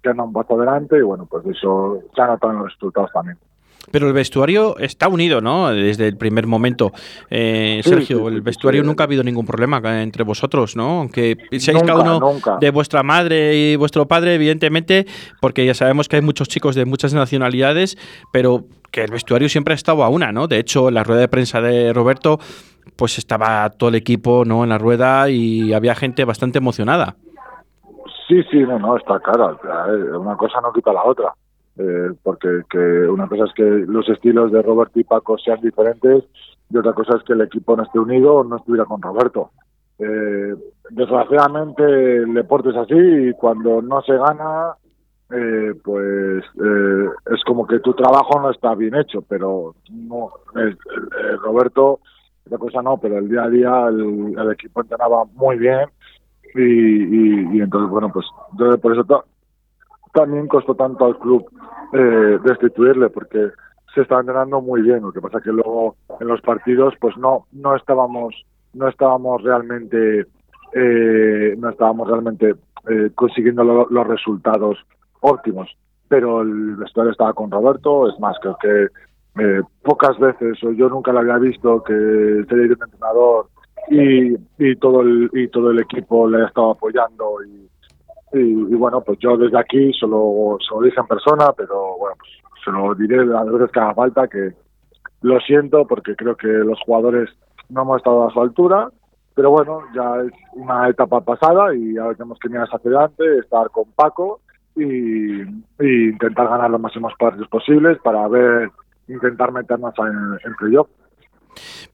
[0.02, 3.38] que han un adelante y bueno, pues eso se ha notado los resultados también.
[3.90, 5.70] Pero el vestuario está unido, ¿no?
[5.70, 6.92] Desde el primer momento.
[7.28, 11.00] Eh, Sergio, sí, sí, el vestuario nunca ha habido ningún problema entre vosotros, ¿no?
[11.00, 12.58] Aunque seáis cada uno nunca.
[12.60, 15.06] de vuestra madre y vuestro padre, evidentemente,
[15.40, 17.98] porque ya sabemos que hay muchos chicos de muchas nacionalidades,
[18.32, 20.46] pero que el vestuario siempre ha estado a una, ¿no?
[20.46, 22.38] De hecho, en la rueda de prensa de Roberto,
[22.96, 24.62] pues estaba todo el equipo, ¿no?
[24.62, 27.16] En la rueda y había gente bastante emocionada.
[28.28, 29.58] Sí, sí, no, no, está claro.
[29.62, 31.34] Ver, Una cosa no quita la otra.
[31.78, 36.24] Eh, porque que una cosa es que los estilos de Roberto y Paco sean diferentes
[36.68, 39.50] y otra cosa es que el equipo no esté unido o no estuviera con Roberto.
[39.98, 40.54] Eh,
[40.90, 44.74] desgraciadamente el deporte es así y cuando no se gana,
[45.30, 50.30] eh, pues eh, es como que tu trabajo no está bien hecho, pero no,
[51.42, 52.00] Roberto,
[52.46, 55.88] otra cosa no, pero el día a día el, equipo entrenaba muy bien
[56.54, 59.24] y, y, entonces bueno pues entonces por eso
[60.12, 61.44] también costó tanto al club
[61.92, 63.50] eh, destituirle porque
[63.94, 67.46] se estaba entrenando muy bien lo que pasa que luego en los partidos pues no
[67.52, 68.44] no estábamos
[68.74, 70.26] no estábamos realmente
[70.72, 72.54] eh, no estábamos realmente
[72.88, 74.78] eh, consiguiendo lo- los resultados
[75.20, 75.68] óptimos.
[76.08, 78.86] Pero el vestuario estaba con Roberto, es más, creo que
[79.42, 81.92] eh, pocas veces, o yo nunca lo había visto, que
[82.48, 83.46] se le un entrenador
[83.90, 87.68] y, y todo el y todo el equipo le ha estado apoyando y,
[88.32, 92.30] y, bueno, pues yo desde aquí solo se lo dije en persona, pero bueno, pues
[92.64, 94.52] se lo diré las veces que haga falta, que
[95.22, 97.28] lo siento porque creo que los jugadores
[97.68, 98.90] no hemos estado a su altura,
[99.34, 103.70] pero bueno, ya es una etapa pasada y ahora tenemos que mirar hacia adelante, estar
[103.70, 104.40] con Paco
[104.76, 108.70] y, y intentar ganar los máximos partidos posibles para ver,
[109.08, 110.88] intentar meternos en, en playoff.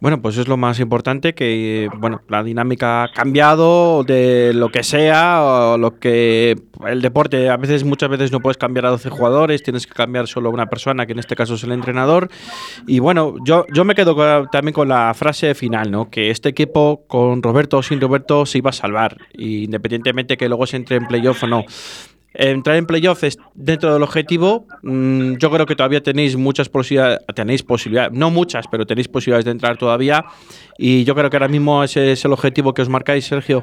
[0.00, 4.82] Bueno, pues es lo más importante que bueno, la dinámica ha cambiado de lo que
[4.82, 9.08] sea, o lo que el deporte a veces muchas veces no puedes cambiar a 12
[9.10, 12.28] jugadores, tienes que cambiar solo a una persona, que en este caso es el entrenador.
[12.86, 16.10] Y bueno, yo yo me quedo con- también con la frase final, ¿no?
[16.10, 20.66] Que este equipo con Roberto o sin Roberto se iba a salvar, independientemente que luego
[20.66, 21.64] se entre en playoff o no.
[22.38, 24.66] Entrar en playoff es dentro del objetivo.
[24.83, 29.46] mm, yo creo que todavía tenéis muchas posibilidades, tenéis posibilidades, no muchas, pero tenéis posibilidades
[29.46, 30.22] de entrar todavía.
[30.77, 33.62] Y yo creo que ahora mismo ese es el objetivo que os marcáis, Sergio.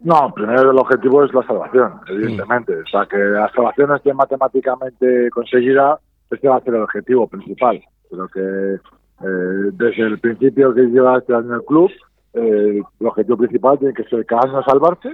[0.00, 2.74] No, primero el objetivo es la salvación, evidentemente.
[2.80, 5.98] O sea, que la salvación esté matemáticamente conseguida,
[6.30, 7.78] este va a ser el objetivo principal.
[8.08, 11.90] Pero que eh, desde el principio que lleva este año el club,
[12.32, 15.10] eh, el objetivo principal tiene que ser cada año salvarse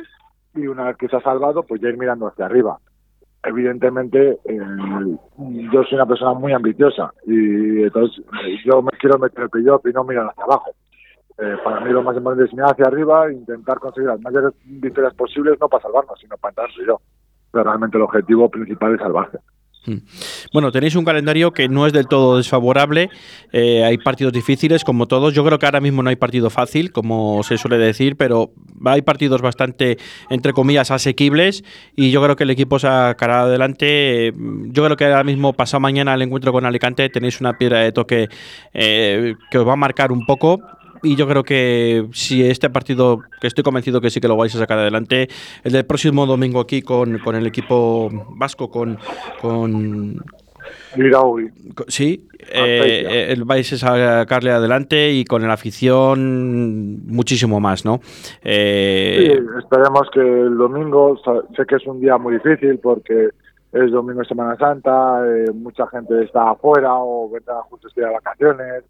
[0.57, 2.79] y una vez que se ha salvado, pues ya ir mirando hacia arriba.
[3.42, 4.61] Evidentemente, eh,
[5.73, 9.87] yo soy una persona muy ambiciosa y entonces eh, yo me quiero meter el playoff
[9.87, 10.73] y no mirar hacia abajo.
[11.38, 14.53] Eh, para mí lo más importante es mirar hacia arriba e intentar conseguir las mayores
[14.64, 17.01] victorias posibles, no para salvarnos, sino para entrar yo.
[17.53, 19.38] Pero realmente el objetivo principal es salvarse.
[20.53, 23.11] Bueno, tenéis un calendario que no es del todo desfavorable.
[23.53, 25.35] eh, hay partidos difíciles, como todos.
[25.35, 28.51] Yo creo que ahora mismo no hay partido fácil, como se suele decir, pero
[28.85, 29.99] hay partidos bastante,
[30.31, 31.64] entre comillas, asequibles.
[31.94, 34.29] Y yo creo que el equipo sacará adelante.
[34.29, 34.33] Eh,
[34.66, 37.92] Yo creo que ahora mismo, pasado mañana, el encuentro con Alicante, tenéis una piedra de
[37.92, 38.29] toque
[38.75, 40.61] eh, que os va a marcar un poco.
[41.07, 44.55] Y yo creo que si este partido, que estoy convencido que sí que lo vais
[44.57, 45.29] a sacar adelante,
[45.62, 48.99] el del próximo domingo aquí con, con el equipo vasco, con,
[49.40, 50.21] con,
[51.87, 58.01] Sí, eh, eh, vais a sacarle adelante y con la afición muchísimo más, ¿no?
[58.42, 61.16] Eh, Sí, esperemos que el domingo,
[61.57, 63.29] sé que es un día muy difícil porque
[63.73, 68.09] es domingo de Semana Santa, eh, mucha gente está afuera o vendrán justo este día
[68.09, 68.85] de vacaciones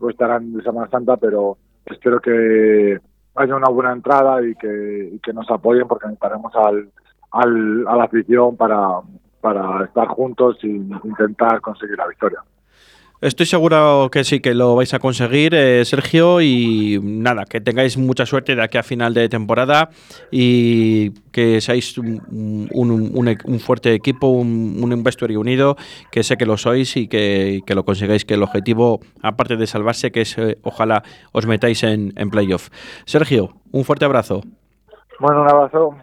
[0.00, 2.98] o estarán de Semana Santa, pero espero que
[3.36, 6.90] haya una buena entrada y que, y que nos apoyen porque necesitaremos al,
[7.32, 9.00] al, a la afición para,
[9.40, 10.68] para estar juntos y
[11.04, 12.40] intentar conseguir la victoria.
[13.20, 17.98] Estoy seguro que sí, que lo vais a conseguir, eh, Sergio, y nada, que tengáis
[17.98, 19.90] mucha suerte de aquí a final de temporada
[20.30, 22.22] y que seáis un,
[22.72, 25.76] un- un- un fuerte equipo, un, un vestuario unido,
[26.10, 29.66] que sé que lo sois y que, que lo consigáis, que el objetivo, aparte de
[29.66, 31.02] salvarse, que es eh, ojalá
[31.32, 32.70] os metáis en, en playoff.
[33.04, 34.40] Sergio, un fuerte abrazo.
[35.18, 35.94] Bueno, un abrazo.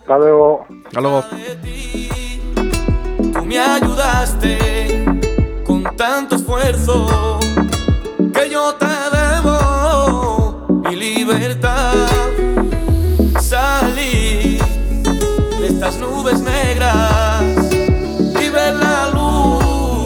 [0.00, 0.66] Hasta luego.
[0.86, 1.22] Hasta luego.
[3.32, 4.91] Tú me ayudaste
[6.14, 7.38] tanto esfuerzo
[8.34, 11.94] que yo te debo mi libertad.
[13.40, 14.58] Salí
[15.58, 17.42] de estas nubes negras
[18.42, 20.04] y ver la luz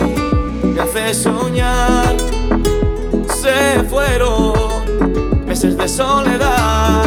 [0.63, 2.15] me hace soñar.
[3.43, 7.03] Se fueron meses de soledad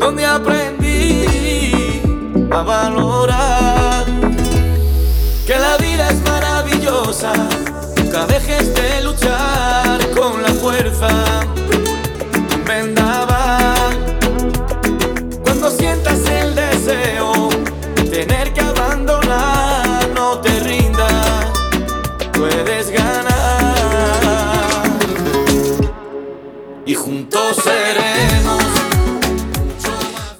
[0.00, 2.02] donde aprendí
[2.50, 3.47] a valorar
[12.66, 13.96] Vendaval.
[15.44, 17.50] Cuando sientas el deseo
[17.94, 21.46] de tener que abandonar, no te rindas.
[22.32, 23.28] Puedes ganar.
[26.84, 27.38] Y juntos.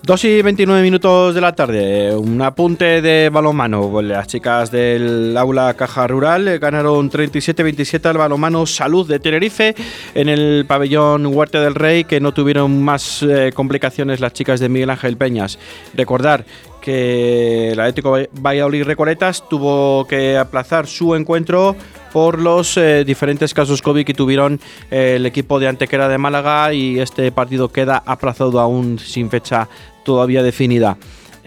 [0.08, 4.00] 2 y 29 minutos de la tarde, un apunte de balonmano.
[4.00, 9.74] Las chicas del aula Caja Rural eh, ganaron 37-27 al balonmano Salud de Tenerife
[10.14, 14.70] en el pabellón Huerta del Rey, que no tuvieron más eh, complicaciones las chicas de
[14.70, 15.58] Miguel Ángel Peñas.
[15.94, 16.46] Recordar
[16.80, 21.76] que el Atlético Valladolid Recoletas tuvo que aplazar su encuentro
[22.12, 26.72] por los eh, diferentes casos COVID que tuvieron eh, el equipo de Antequera de Málaga
[26.72, 29.68] y este partido queda aplazado aún sin fecha
[30.04, 30.96] todavía definida.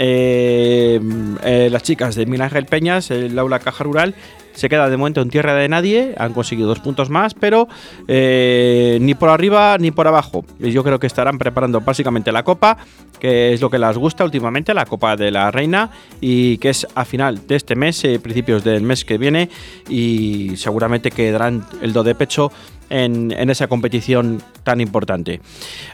[0.04, 1.00] Eh,
[1.44, 4.16] eh, las chicas de Miguel Ángel Peñas, el aula Caja Rural,
[4.54, 7.68] se queda de momento en tierra de nadie, han conseguido dos puntos más, pero
[8.08, 10.46] eh, ni por arriba ni por abajo.
[10.60, 12.78] Yo creo que estarán preparando básicamente la Copa,
[13.20, 16.88] que es lo que les gusta últimamente, la Copa de la Reina, y que es
[16.96, 19.50] a final de este mes, eh, principios del mes que viene,
[19.90, 22.52] y seguramente que darán el do de pecho
[22.92, 25.42] en, esa competición tan importante.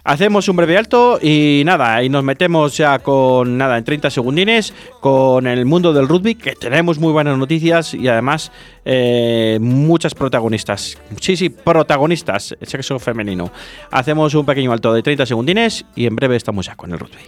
[0.03, 4.73] Hacemos un breve alto y nada, y nos metemos ya con nada, en 30 segundines,
[4.99, 8.51] con el mundo del rugby, que tenemos muy buenas noticias y además
[8.83, 10.97] eh, muchas protagonistas.
[11.21, 13.51] Sí, sí, protagonistas, sexo femenino.
[13.91, 17.21] Hacemos un pequeño alto de 30 segundines y en breve estamos ya con el rugby.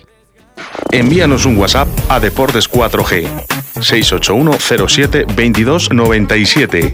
[0.92, 3.28] Envíanos un WhatsApp a Deportes 4G
[3.82, 6.94] 681 07 22 97.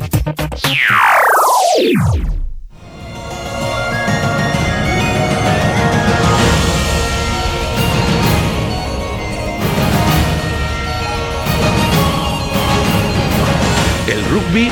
[14.46, 14.70] Rugby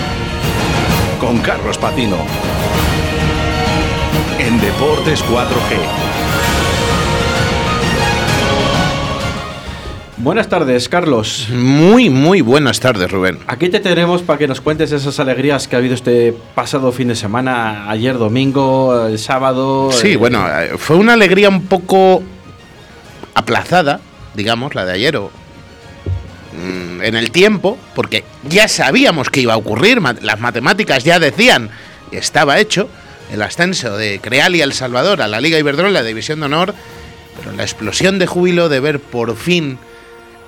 [1.19, 2.17] con Carlos Patino.
[4.39, 5.77] En Deportes 4G.
[10.17, 11.49] Buenas tardes, Carlos.
[11.51, 13.39] Muy, muy buenas tardes, Rubén.
[13.47, 17.09] Aquí te tenemos para que nos cuentes esas alegrías que ha habido este pasado fin
[17.09, 19.91] de semana, ayer domingo, el sábado.
[19.91, 22.23] Sí, bueno, eh, fue una alegría un poco
[23.33, 23.99] aplazada,
[24.33, 25.29] digamos, la de ayer, o,
[26.53, 31.69] mm, en el tiempo, porque ya sabíamos que iba a ocurrir, las matemáticas ya decían
[32.11, 32.89] estaba hecho
[33.31, 36.75] el ascenso de Creal y El Salvador a la Liga Iberdrola de División de Honor,
[37.37, 39.79] pero la explosión de júbilo de ver por fin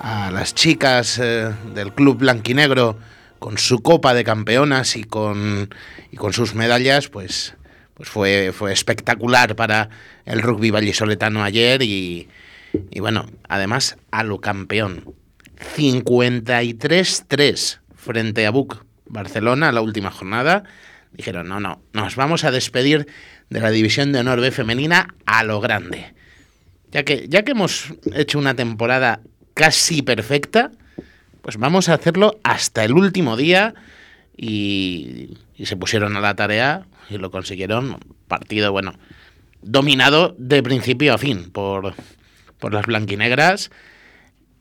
[0.00, 2.96] a las chicas eh, del club blanquinegro
[3.38, 5.68] con su copa de campeonas y con,
[6.12, 7.54] y con sus medallas, pues,
[7.94, 9.90] pues fue, fue espectacular para
[10.24, 12.28] el rugby vallisoletano ayer y,
[12.90, 15.14] y bueno, además a lo campeón.
[15.76, 20.64] 53-3 frente a Buc Barcelona la última jornada.
[21.12, 23.06] Dijeron, no, no, nos vamos a despedir
[23.48, 26.14] de la división de honor B femenina a lo grande.
[26.90, 29.20] Ya que, ya que hemos hecho una temporada
[29.54, 30.72] casi perfecta,
[31.42, 33.74] pues vamos a hacerlo hasta el último día
[34.36, 37.98] y, y se pusieron a la tarea y lo consiguieron.
[38.28, 38.94] Partido, bueno,
[39.62, 41.94] dominado de principio a fin por,
[42.58, 43.70] por las blanquinegras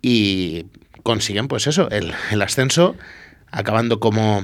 [0.02, 0.66] y
[1.06, 2.96] consiguen, pues eso, el, el ascenso,
[3.52, 4.44] acabando como,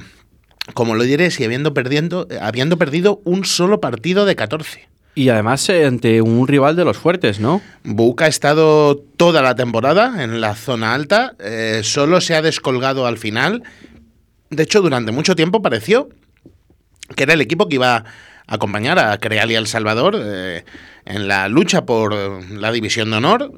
[0.75, 4.87] como lo diré, y habiendo, perdiendo, habiendo perdido un solo partido de 14.
[5.15, 7.63] Y además eh, ante un rival de los fuertes, ¿no?
[7.83, 13.07] Buc ha estado toda la temporada en la zona alta, eh, solo se ha descolgado
[13.07, 13.63] al final.
[14.51, 16.09] De hecho, durante mucho tiempo pareció
[17.15, 18.05] que era el equipo que iba a
[18.45, 20.63] acompañar a Creal y El Salvador eh,
[21.05, 22.13] en la lucha por
[22.51, 23.51] la división de honor.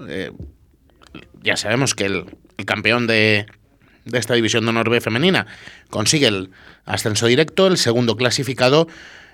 [1.44, 2.26] Ya sabemos que el,
[2.64, 3.46] el campeón de,
[4.06, 5.46] de esta división de honor B femenina
[5.90, 6.52] consigue el
[6.86, 8.88] ascenso directo, el segundo clasificado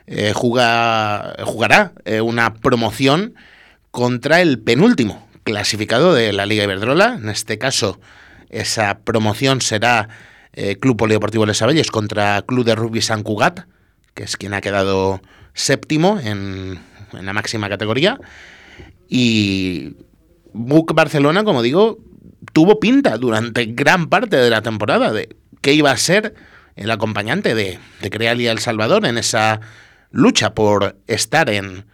[0.07, 3.35] eh, juga- jugará eh, una promoción
[3.91, 7.19] contra el penúltimo clasificado de la Liga Iberdrola.
[7.21, 7.99] En este caso,
[8.49, 10.09] esa promoción será
[10.53, 13.61] eh, Club Polideportivo Les Abelles contra Club de Rugby San Cugat,
[14.15, 15.21] que es quien ha quedado
[15.53, 16.79] séptimo en,
[17.13, 18.19] en la máxima categoría.
[19.07, 19.95] Y
[20.53, 21.99] Buc Barcelona, como digo,
[22.53, 26.33] tuvo pinta durante gran parte de la temporada de que iba a ser
[26.75, 29.59] el acompañante de, de Creal y El Salvador en esa
[30.11, 31.85] lucha por estar en,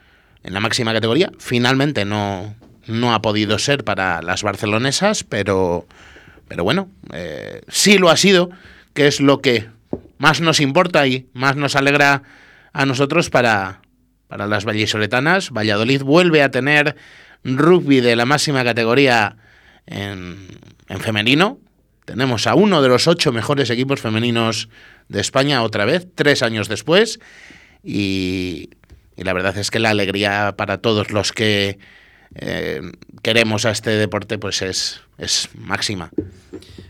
[0.43, 1.31] en la máxima categoría.
[1.39, 2.55] Finalmente no,
[2.87, 5.87] no ha podido ser para las barcelonesas, pero,
[6.47, 8.49] pero bueno, eh, sí lo ha sido,
[8.93, 9.67] que es lo que
[10.17, 12.23] más nos importa y más nos alegra
[12.73, 13.81] a nosotros para,
[14.27, 15.51] para las vallisoletanas.
[15.51, 16.95] Valladolid vuelve a tener
[17.43, 19.37] rugby de la máxima categoría
[19.87, 20.47] en,
[20.89, 21.59] en femenino.
[22.05, 24.69] Tenemos a uno de los ocho mejores equipos femeninos
[25.09, 27.19] de España otra vez, tres años después.
[27.83, 28.69] Y,
[29.15, 31.79] y la verdad es que la alegría para todos los que
[32.35, 32.81] eh,
[33.21, 36.11] queremos a este deporte pues es, es máxima.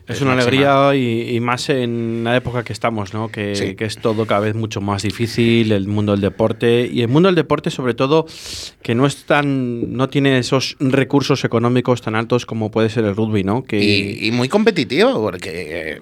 [0.07, 0.49] Es una máxima.
[0.81, 3.29] alegría y, y más en la época que estamos, ¿no?
[3.29, 3.75] Que, Sí.
[3.75, 6.87] que es todo cada vez mucho más difícil, el mundo del deporte.
[6.91, 8.25] Y el mundo del deporte, sobre todo,
[8.83, 9.93] que no es tan.
[9.93, 13.63] no tiene esos recursos económicos tan altos como puede ser el rugby, ¿no?
[13.63, 15.49] Que Y, y muy competitivo, porque
[15.95, 16.01] eh,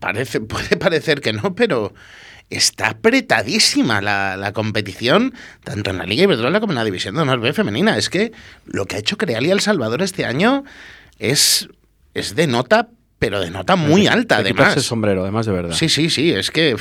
[0.00, 1.94] parece, puede parecer que no, pero
[2.50, 5.34] está apretadísima la, la competición,
[5.64, 7.96] tanto en la Liga Iberdrola como en la División de Honor B femenina.
[7.96, 8.32] Es que
[8.66, 10.64] lo que ha hecho Creal y El Salvador este año
[11.18, 11.68] es,
[12.14, 12.88] es de nota,
[13.18, 14.84] pero de nota muy alta, de quitarse el además.
[14.84, 15.74] sombrero, además de verdad.
[15.74, 16.76] Sí, sí, sí, es que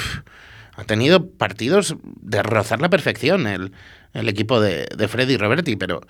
[0.76, 3.72] ha tenido partidos de rozar la perfección el,
[4.14, 6.02] el equipo de, de Freddy Roberti, pero,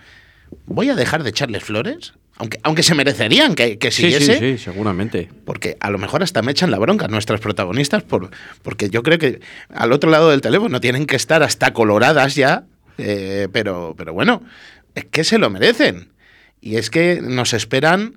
[0.65, 2.13] voy a dejar de echarles flores.
[2.37, 4.39] Aunque, aunque se merecerían que, que Sí, sí, siguiese.
[4.39, 5.29] sí, seguramente.
[5.45, 8.31] Porque a lo mejor hasta me echan la bronca nuestras protagonistas, por,
[8.63, 9.39] porque yo creo que
[9.69, 12.63] al otro lado del teléfono tienen que estar hasta coloradas ya,
[12.97, 14.41] eh, pero, pero bueno,
[14.95, 16.09] es que se lo merecen.
[16.59, 18.15] Y es que nos esperan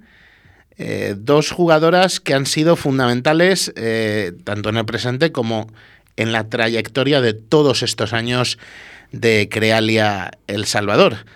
[0.79, 5.71] eh, dos jugadoras que han sido fundamentales eh, tanto en el presente como
[6.17, 8.59] en la trayectoria de todos estos años
[9.13, 11.27] de Crealia El Salvador.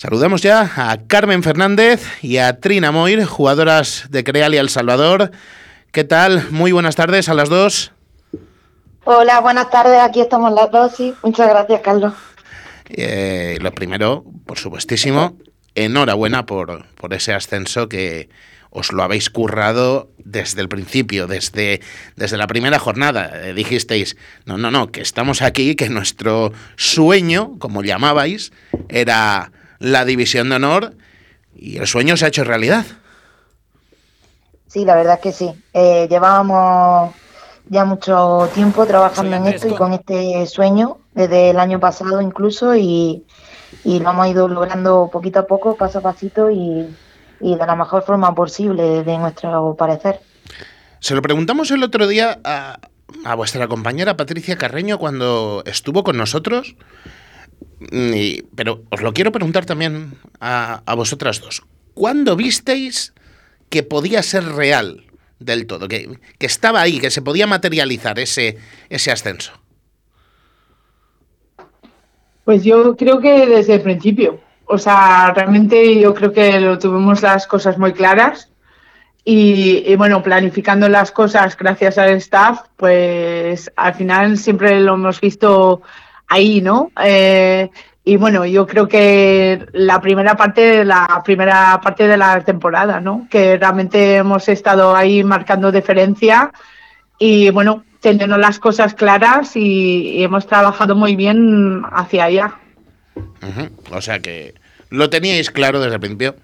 [0.00, 5.30] Saludamos ya a Carmen Fernández y a Trina Moir, jugadoras de Crealia El Salvador.
[5.92, 6.50] ¿Qué tal?
[6.50, 7.92] Muy buenas tardes a las dos.
[9.04, 10.00] Hola, buenas tardes.
[10.00, 10.96] Aquí estamos las dos.
[10.96, 12.14] Sí, muchas gracias, Carlos.
[12.88, 15.36] Eh, lo primero, por supuestísimo,
[15.74, 18.30] enhorabuena por, por ese ascenso que
[18.70, 21.82] os lo habéis currado desde el principio, desde,
[22.16, 23.32] desde la primera jornada.
[23.34, 28.50] Eh, dijisteis, no, no, no, que estamos aquí, que nuestro sueño, como llamabais,
[28.88, 30.94] era la división de honor
[31.56, 32.86] y el sueño se ha hecho realidad.
[34.68, 35.52] Sí, la verdad es que sí.
[35.74, 37.12] Eh, llevábamos
[37.68, 42.76] ya mucho tiempo trabajando en esto y con este sueño, desde el año pasado incluso,
[42.76, 43.24] y,
[43.84, 46.88] y lo hemos ido logrando poquito a poco, paso a pasito y,
[47.40, 50.20] y de la mejor forma posible, de nuestro parecer.
[51.00, 52.78] Se lo preguntamos el otro día a,
[53.24, 56.76] a vuestra compañera Patricia Carreño cuando estuvo con nosotros,
[57.92, 61.62] y- pero os lo quiero preguntar también a, a vosotras dos.
[61.94, 63.12] ¿Cuándo visteis
[63.68, 65.04] que podía ser real
[65.38, 65.88] del todo?
[65.88, 68.58] Que, que estaba ahí, que se podía materializar ese,
[68.88, 69.52] ese ascenso.
[72.44, 74.40] Pues yo creo que desde el principio.
[74.64, 78.50] O sea, realmente yo creo que lo tuvimos las cosas muy claras
[79.24, 85.82] y, bueno, planificando las cosas gracias al staff, pues al final siempre lo hemos visto
[86.30, 86.90] ahí, ¿no?
[87.02, 87.68] Eh,
[88.02, 93.26] y bueno, yo creo que la primera parte, la primera parte de la temporada, ¿no?
[93.30, 96.50] Que realmente hemos estado ahí marcando diferencia
[97.18, 102.54] y bueno, teniendo las cosas claras y, hemos trabajado muy bien hacia allá.
[103.90, 104.54] O sea que
[104.88, 106.36] lo teníais claro desde el principio.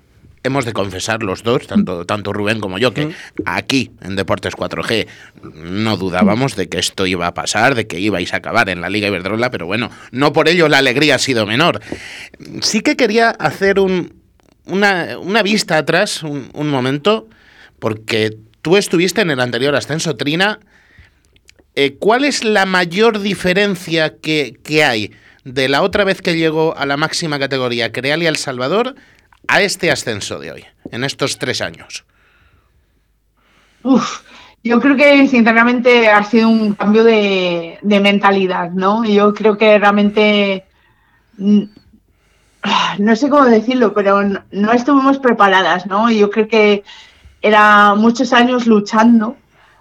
[0.47, 3.11] Hemos de confesar los dos, tanto, tanto Rubén como yo, que
[3.45, 5.09] aquí en Deportes 4G
[5.55, 8.89] no dudábamos de que esto iba a pasar, de que ibais a acabar en la
[8.89, 11.81] Liga Iberdrola, pero bueno, no por ello la alegría ha sido menor.
[12.63, 14.15] Sí que quería hacer un,
[14.67, 17.29] una, una vista atrás, un, un momento,
[17.81, 20.61] porque tú estuviste en el anterior ascenso, Trina.
[21.75, 25.13] Eh, ¿Cuál es la mayor diferencia que, que hay
[25.45, 28.95] de la otra vez que llegó a la máxima categoría Crealia El Salvador
[29.49, 32.05] a este ascenso de hoy, en estos tres años?
[33.83, 34.23] Uf,
[34.65, 39.05] yo creo que sinceramente ha sido un cambio de, de mentalidad, ¿no?
[39.05, 40.65] Yo creo que realmente,
[41.39, 46.11] no sé cómo decirlo, pero no, estuvimos preparadas, ¿no?
[46.11, 46.83] Yo creo que
[47.43, 49.37] era muchos años luchando,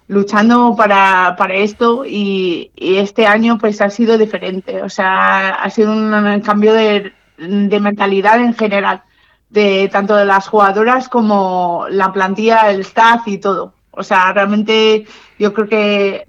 [0.08, 5.70] luchando para, para esto y, y este año pues ha sido diferente, o sea, ha
[5.72, 9.02] sido un cambio de, de mentalidad en general,
[9.50, 13.74] de tanto de las jugadoras como la plantilla, el staff y todo.
[13.92, 15.06] O sea, realmente
[15.40, 16.28] yo creo que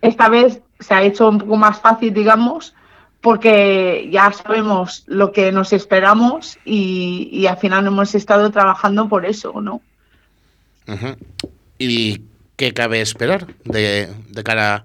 [0.00, 2.74] esta vez se ha hecho un poco más fácil, digamos,
[3.20, 9.24] porque ya sabemos lo que nos esperamos y, y al final hemos estado trabajando por
[9.26, 9.80] eso, ¿no?
[10.86, 11.16] Ujú.
[11.78, 12.22] ¿Y
[12.56, 14.84] qué cabe esperar de, de cara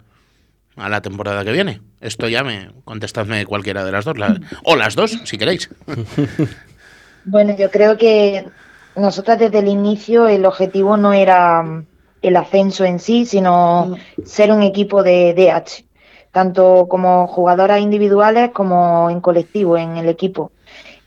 [0.77, 1.81] a la temporada que viene?
[2.01, 5.69] Esto ya me contestadme cualquiera de las dos, la- o las dos, si queréis.
[7.23, 8.53] Bueno, yo creo que
[8.95, 11.87] nosotras desde el inicio el objetivo no era mm,
[12.21, 15.85] el ascenso en sí, sino ser un equipo de DH,
[16.31, 20.51] tanto como jugadoras individuales como en colectivo, en el equipo.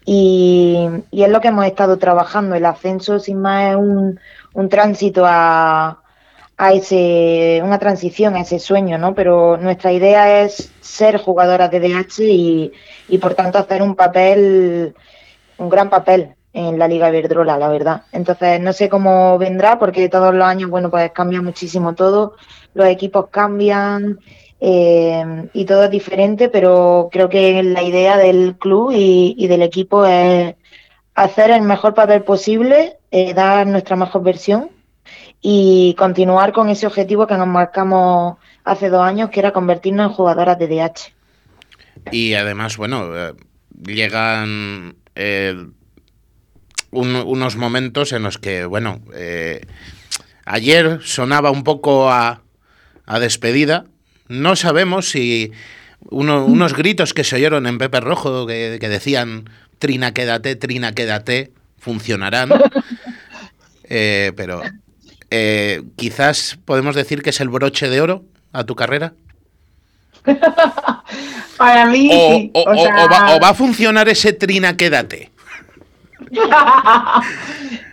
[0.04, 2.56] Y, y es lo que hemos estado trabajando.
[2.56, 4.20] El ascenso, sin más, es un,
[4.54, 6.02] un tránsito a,
[6.56, 9.14] a ese, una transición a ese sueño, ¿no?
[9.14, 12.72] Pero nuestra idea es ser jugadoras de DH y,
[13.08, 14.94] y por tanto hacer un papel,
[15.58, 18.02] un gran papel en la Liga Iberdrola, la verdad.
[18.12, 22.36] Entonces no sé cómo vendrá porque todos los años, bueno, pues cambia muchísimo todo,
[22.74, 24.18] los equipos cambian
[24.60, 30.06] eh, y todo es diferente, pero creo que la idea del club y, del equipo
[30.06, 30.54] es
[31.14, 34.70] hacer el mejor papel posible, eh, dar nuestra mejor versión
[35.40, 40.16] y continuar con ese objetivo que nos marcamos hace dos años, que era convertirnos en
[40.16, 41.12] jugadoras de DH.
[42.12, 43.34] Y además, bueno, eh,
[43.84, 45.66] llegan eh,
[46.90, 49.66] un- unos momentos en los que, bueno, eh,
[50.44, 52.42] ayer sonaba un poco a,
[53.06, 53.86] a despedida.
[54.28, 55.52] No sabemos si
[56.10, 59.48] uno- unos gritos que se oyeron en Pepe Rojo que, que decían
[59.78, 62.50] Trina, quédate, Trina, quédate, funcionarán.
[63.94, 64.62] Eh, pero
[65.30, 69.12] eh, quizás podemos decir que es el broche de oro a tu carrera.
[71.56, 72.50] Para mí, O, sí.
[72.54, 75.30] o- O o- sea, o va, o va a funcionar ese Trina, quédate.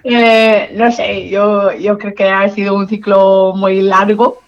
[0.03, 4.39] Eh, no sé, yo, yo creo que ha sido un ciclo muy largo.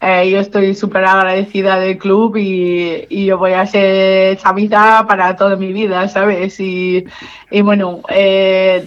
[0.00, 5.34] Eh, yo estoy súper agradecida del club y, y yo voy a ser chamita para
[5.34, 6.60] toda mi vida, ¿sabes?
[6.60, 7.04] Y,
[7.50, 8.86] y bueno, eh,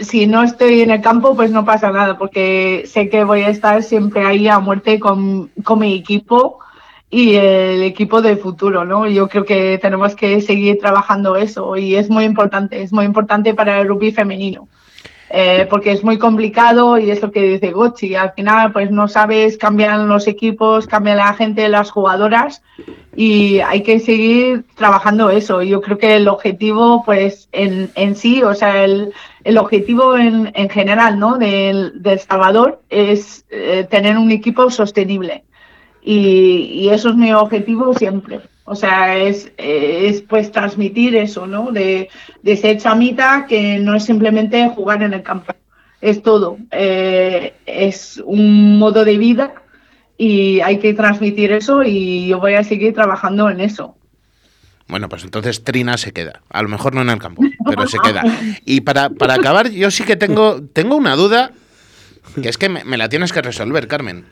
[0.00, 3.48] si no estoy en el campo, pues no pasa nada, porque sé que voy a
[3.50, 6.58] estar siempre ahí a muerte con, con mi equipo
[7.10, 9.06] y el equipo del futuro, ¿no?
[9.06, 13.54] Yo creo que tenemos que seguir trabajando eso y es muy importante, es muy importante
[13.54, 14.68] para el rugby femenino.
[15.36, 19.08] Eh, porque es muy complicado y es lo que dice Gochi, al final pues no
[19.08, 22.62] sabes, cambian los equipos, cambia la gente, las jugadoras
[23.16, 25.62] y hay que seguir trabajando eso.
[25.62, 30.52] Yo creo que el objetivo pues en, en sí, o sea, el, el objetivo en,
[30.54, 31.36] en general ¿no?
[31.36, 35.42] del, del Salvador es eh, tener un equipo sostenible
[36.04, 38.40] y, y eso es mi objetivo siempre.
[38.66, 41.70] O sea, es, es pues transmitir eso, ¿no?
[41.70, 42.08] De,
[42.42, 45.52] de ser chamita, que no es simplemente jugar en el campo,
[46.00, 46.56] es todo.
[46.70, 49.54] Eh, es un modo de vida
[50.16, 53.96] y hay que transmitir eso y yo voy a seguir trabajando en eso.
[54.88, 56.40] Bueno, pues entonces Trina se queda.
[56.48, 58.22] A lo mejor no en el campo, pero se queda.
[58.64, 61.52] Y para, para acabar, yo sí que tengo, tengo una duda,
[62.40, 64.24] que es que me, me la tienes que resolver, Carmen.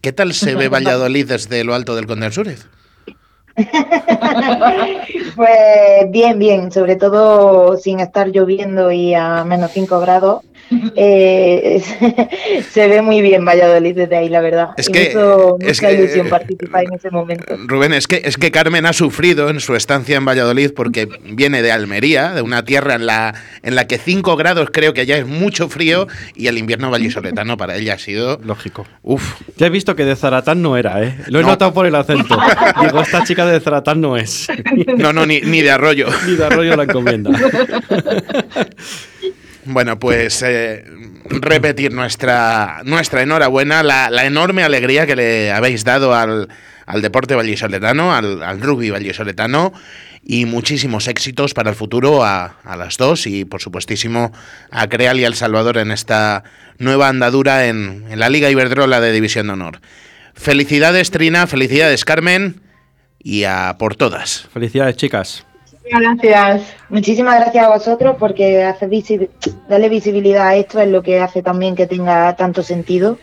[0.00, 2.66] ¿Qué tal se ve Valladolid desde lo alto del Conde del Súrez?
[5.36, 10.42] Pues bien, bien, sobre todo sin estar lloviendo y a menos 5 grados.
[10.96, 11.82] Eh,
[12.70, 14.68] se ve muy bien Valladolid desde ahí, la verdad.
[14.76, 17.56] Es Y que- me hizo es mucha que- ilusión participar en ese momento.
[17.66, 21.62] Rubén, es que, es que Carmen ha sufrido en su estancia en Valladolid porque viene
[21.62, 25.16] de Almería, de una tierra en la, en la que 5 grados creo que ya
[25.16, 28.38] es mucho frío y el invierno vallisoletano para ella ha sido...
[28.44, 28.86] Lógico.
[29.02, 29.34] Uf.
[29.56, 31.16] Ya he visto que de Zaratán no era, ¿eh?
[31.28, 31.48] Lo he No.
[31.48, 32.36] notado por el acento.
[32.82, 34.48] Digo, esta chica de Zaratán no es.
[34.96, 36.06] No, no, ni, ni de arroyo.
[36.26, 37.30] Ni de arroyo la encomienda.
[39.64, 40.84] Bueno, pues eh,
[41.28, 46.48] repetir nuestra, nuestra enhorabuena, la, la enorme alegría que le habéis dado al,
[46.86, 49.72] al deporte vallisoletano, al, al rugby vallisoletano
[50.24, 54.32] y muchísimos éxitos para el futuro a, a las dos y por supuestísimo
[54.70, 56.44] a Creal y al Salvador en esta
[56.78, 59.80] nueva andadura en, en la Liga Iberdrola de División de Honor.
[60.34, 62.60] Felicidades Trina, felicidades Carmen
[63.18, 64.48] y a por todas.
[64.52, 65.44] Felicidades, chicas.
[65.90, 66.62] Gracias.
[66.88, 68.88] Muchísimas gracias a vosotros porque hace
[69.68, 73.18] darle visibilidad a esto es lo que hace también que tenga tanto sentido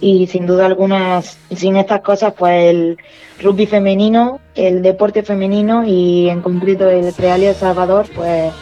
[0.00, 2.98] y sin duda alguna sin estas cosas pues el
[3.40, 8.52] rugby femenino, el deporte femenino y en concreto el Real y El Salvador pues,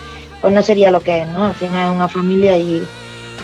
[0.41, 1.47] pues no sería lo que es, ¿no?
[1.47, 2.83] Al final es una familia y,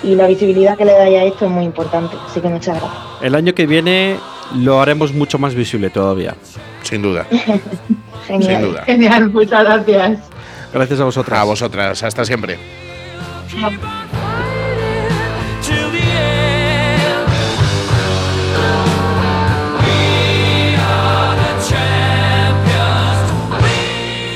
[0.05, 3.03] y la visibilidad que le dais a esto es muy importante, así que muchas gracias.
[3.23, 4.17] El año que viene
[4.55, 6.35] lo haremos mucho más visible todavía.
[6.83, 7.27] Sin duda.
[8.27, 8.43] Genial.
[8.43, 8.85] Sin duda.
[8.85, 10.21] Genial, muchas gracias.
[10.73, 11.41] Gracias a vosotras.
[11.41, 12.59] A vosotras, hasta siempre.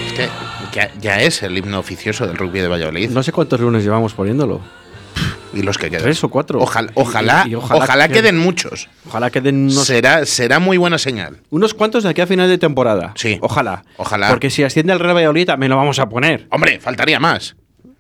[0.07, 0.28] Es que
[0.72, 3.11] ya, ya es el himno oficioso del rugby de Valladolid.
[3.11, 4.61] No sé cuántos lunes llevamos poniéndolo.
[5.55, 6.03] Y los que quedan.
[6.03, 6.61] Tres o cuatro.
[6.61, 8.88] Ojalá, ojalá, Y- y ojalá, que- queden muchos.
[9.07, 11.40] Ojalá queden unos, Será, será muy buena señal.
[11.50, 13.12] unos cuantos de aquí a final de temporada.
[13.16, 13.38] Sí.
[13.42, 13.84] Ojalá.
[13.96, 14.28] Ojalá.
[14.28, 16.46] Porque si asciende el Real Valladolid también lo vamos a poner.
[16.50, 17.55] Hombre, faltaría más.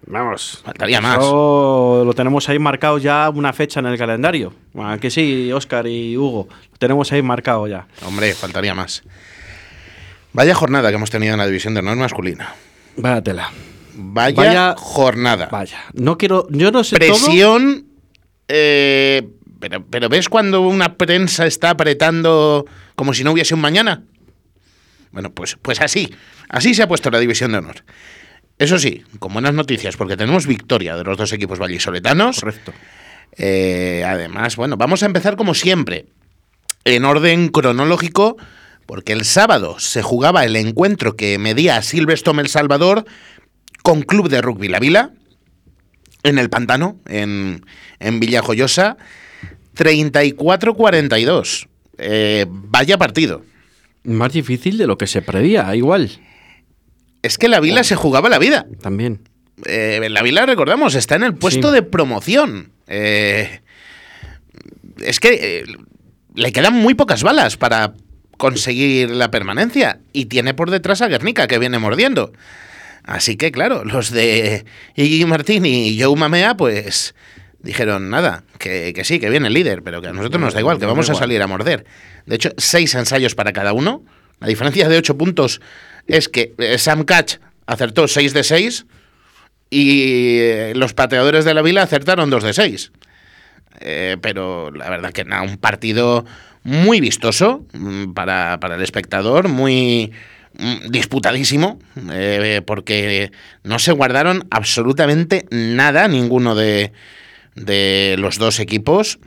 [0.04, 0.60] Vamos.
[0.64, 1.18] Faltaría más.
[1.18, 4.52] Lo tenemos ahí marcado ya una fecha en el calendario.
[4.76, 6.48] Ah, que sí, Oscar y Hugo.
[6.72, 7.86] Lo tenemos ahí marcado ya.
[8.04, 9.02] Hombre, faltaría más.
[10.32, 12.54] Vaya jornada que hemos tenido en la división de honor masculina.
[12.96, 13.50] Vaya tela.
[13.94, 15.48] Vaya, Vaya- jornada.
[15.50, 15.78] Vaya.
[15.92, 16.46] No quiero.
[16.50, 17.08] Yo no sé todo.
[17.08, 17.86] Presión.
[18.48, 19.28] eh,
[19.60, 22.66] pero, pero ¿ves cuando una prensa está apretando
[22.96, 24.02] como si no hubiese un mañana?
[25.12, 26.12] Bueno, pues, pues así.
[26.48, 27.84] Así se ha puesto la división de honor.
[28.58, 32.40] Eso sí, con buenas noticias, porque tenemos victoria de los dos equipos vallisoletanos.
[32.40, 32.72] Correcto.
[33.36, 36.06] Eh, además, bueno, vamos a empezar como siempre,
[36.84, 38.36] en orden cronológico,
[38.86, 43.04] porque el sábado se jugaba el encuentro que medía a Silverstone El Salvador
[43.82, 45.10] con Club de Rugby La Vila,
[46.22, 47.64] en el Pantano, en,
[47.98, 48.96] en Villajoyosa,
[49.76, 51.68] 34-42.
[51.98, 53.42] Eh, vaya partido.
[54.04, 56.10] Más difícil de lo que se prevía, igual.
[57.22, 58.66] Es que la Vila se jugaba la vida.
[58.80, 59.20] También.
[59.66, 61.74] Eh, la Vila, recordamos, está en el puesto Sí.
[61.74, 62.72] de promoción.
[62.88, 63.60] Eh,
[65.04, 65.64] es que eh,
[66.34, 67.94] le quedan muy pocas balas para
[68.38, 70.00] conseguir la permanencia.
[70.12, 72.32] Y tiene por detrás a Guernica, que viene mordiendo.
[73.04, 77.14] Así que, claro, los de Iggy Martín y Joe Mamea, pues
[77.60, 80.60] dijeron nada, que, que sí, que viene el líder, pero que a nosotros nos da
[80.60, 81.84] igual, que vamos a salir a morder.
[82.26, 84.04] De hecho, seis ensayos para cada uno.
[84.40, 85.60] La diferencia de ocho puntos
[86.06, 87.36] es que eh, Sam Catch
[87.66, 88.86] acertó 6 de 6
[89.70, 92.92] y eh, los pateadores de la Vila acertaron 2 de 6.
[93.80, 96.24] Eh, pero la verdad que nada, un partido
[96.64, 100.12] muy vistoso mm, para, para el espectador, muy
[100.88, 101.78] disputadísimo,
[102.12, 103.32] eh, porque
[103.64, 106.92] no se guardaron absolutamente nada ninguno de,
[107.54, 109.18] de los dos equipos.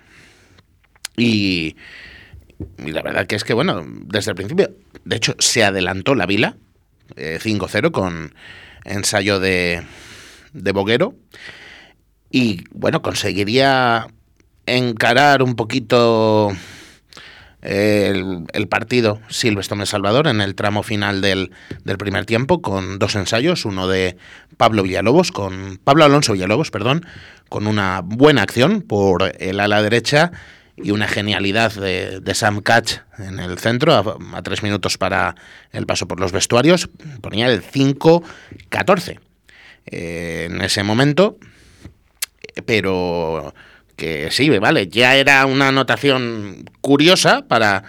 [1.17, 1.75] Y,
[2.77, 6.57] la verdad que es que, bueno, desde el principio, de hecho, se adelantó la Vila,
[7.15, 8.33] eh, 5-0 con
[8.83, 9.83] ensayo de,
[10.53, 11.15] de Boguero.
[12.29, 14.07] Y bueno, conseguiría
[14.65, 16.51] encarar un poquito
[17.65, 21.51] el, partido Silvestre Salvador en el tramo final del,
[21.83, 24.17] del primer tiempo con dos ensayos, uno de
[24.57, 27.05] Pablo Villalobos, con Pablo Alonso Villalobos, perdón,
[27.49, 30.31] con una buena acción por el ala derecha
[30.77, 35.35] y una genialidad de, de Sam Catch en el centro, a, a tres minutos para
[35.71, 36.89] el paso por los vestuarios,
[37.21, 39.19] ponía el 5-14
[39.87, 41.37] eh, en ese momento,
[42.65, 43.53] pero
[43.95, 47.83] que sí, vale, ya era una anotación curiosa para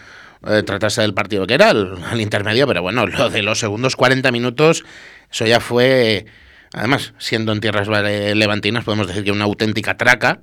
[0.46, 4.30] eh, tratarse del partido que era, al intermedio, pero bueno, lo de los segundos 40
[4.32, 4.84] minutos,
[5.30, 6.26] eso ya fue,
[6.72, 10.40] además, siendo en tierras levantinas, podemos decir que una auténtica traca,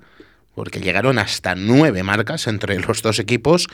[0.55, 3.67] porque llegaron hasta nueve marcas entre los dos equipos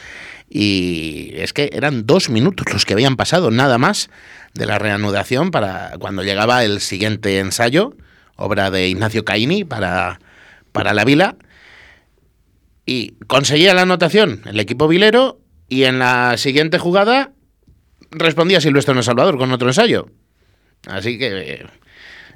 [0.50, 4.10] y es que eran dos minutos los que habían pasado nada más
[4.54, 7.96] de la reanudación para cuando llegaba el siguiente ensayo,
[8.38, 10.20] obra de Ignacio Caini para,
[10.72, 11.36] para la Vila
[12.90, 17.34] y conseguía la anotación el equipo vilero y en la siguiente jugada
[18.10, 20.08] respondía Silvestre en El Salvador con otro ensayo.
[20.88, 21.68] Así que eh,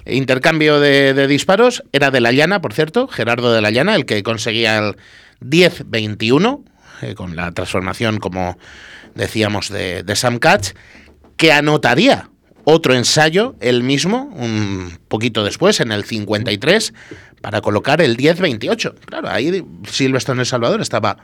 [0.06, 4.22] intercambio de, disparos era de la Llana, por cierto, Gerardo de la Llana, el que
[4.22, 4.96] conseguía el
[5.42, 6.64] 10-21
[7.02, 8.60] eh, con la transformación, como
[9.16, 10.74] decíamos, de, de Sam Catch,
[11.36, 12.30] que anotaría
[12.66, 16.94] otro ensayo, él mismo, un poquito después, en el 53,
[17.42, 18.96] para colocar el 10-28.
[19.06, 21.18] Claro, ahí Silvestre en El Salvador estaba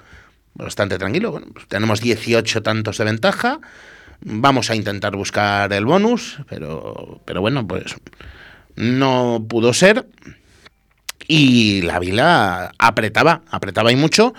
[0.54, 1.32] bastante tranquilo.
[1.32, 3.60] Bueno, pues tenemos 18 tantos de ventaja.
[4.22, 7.96] Vamos a intentar buscar el bonus, pero, pero bueno, pues
[8.76, 10.08] no pudo ser.
[11.28, 14.34] Y la Vila apretaba, apretaba y mucho,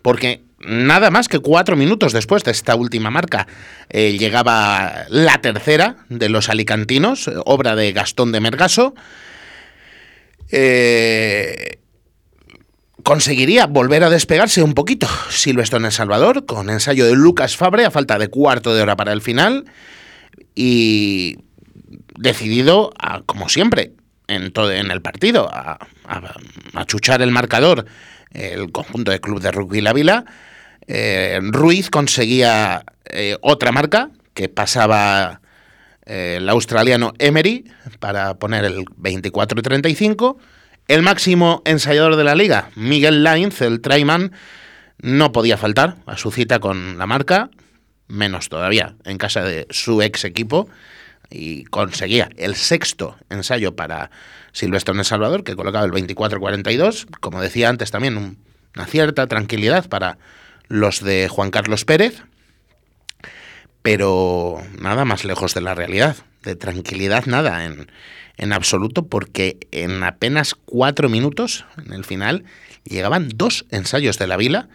[0.00, 3.46] porque nada más que cuatro minutos después de esta última marca
[3.88, 8.94] eh, llegaba la tercera de los alicantinos, eh, obra de Gastón de Mergaso.
[10.50, 11.78] Eh,
[13.02, 17.84] conseguiría volver a despegarse un poquito Silvestre en El Salvador con ensayo de Lucas Fabre
[17.84, 19.64] a falta de cuarto de hora para el final
[20.54, 21.38] y
[22.18, 22.92] decidido,
[23.26, 23.92] como siempre,
[24.28, 26.34] en, todo, en el partido, a, a,
[26.74, 27.86] a chuchar el marcador
[28.36, 30.24] el conjunto de Club de Rugby La Vila.
[30.86, 35.40] Eh, Ruiz conseguía eh, otra marca que pasaba
[36.04, 37.64] eh, el australiano Emery
[37.98, 40.36] para poner el 24-35.
[40.88, 44.32] El máximo ensayador de la liga, Miguel Lainz, el Traiman,
[45.02, 47.50] no podía faltar a su cita con la marca,
[48.06, 50.68] menos todavía en casa de su ex equipo,
[51.28, 54.12] y conseguía el sexto ensayo para
[54.52, 57.06] Silvestre en El Salvador, que colocaba el 24-42.
[57.20, 58.38] Como decía antes, también un-
[58.76, 60.18] una cierta tranquilidad para
[60.68, 62.22] los de Juan Carlos Pérez,
[63.82, 66.16] pero nada más lejos de la realidad.
[66.42, 67.90] De tranquilidad, nada en,
[68.36, 72.44] en absoluto, porque en apenas cuatro minutos, en el final,
[72.84, 74.68] llegaban dos ensayos de la vila.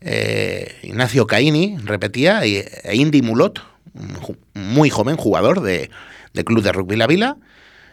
[0.00, 3.62] Eh, Ignacio Caini repetía, e Indy Mulot,
[4.54, 5.90] muy joven jugador de,
[6.32, 7.36] de Club de Rugby La Vila,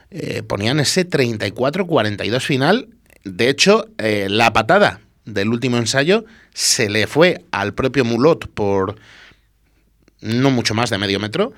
[0.10, 2.90] eh, ponían ese 34-42 final.
[3.24, 8.96] De hecho, eh, la patada del último ensayo se le fue al propio Mulot por
[10.22, 11.54] no mucho más de medio metro,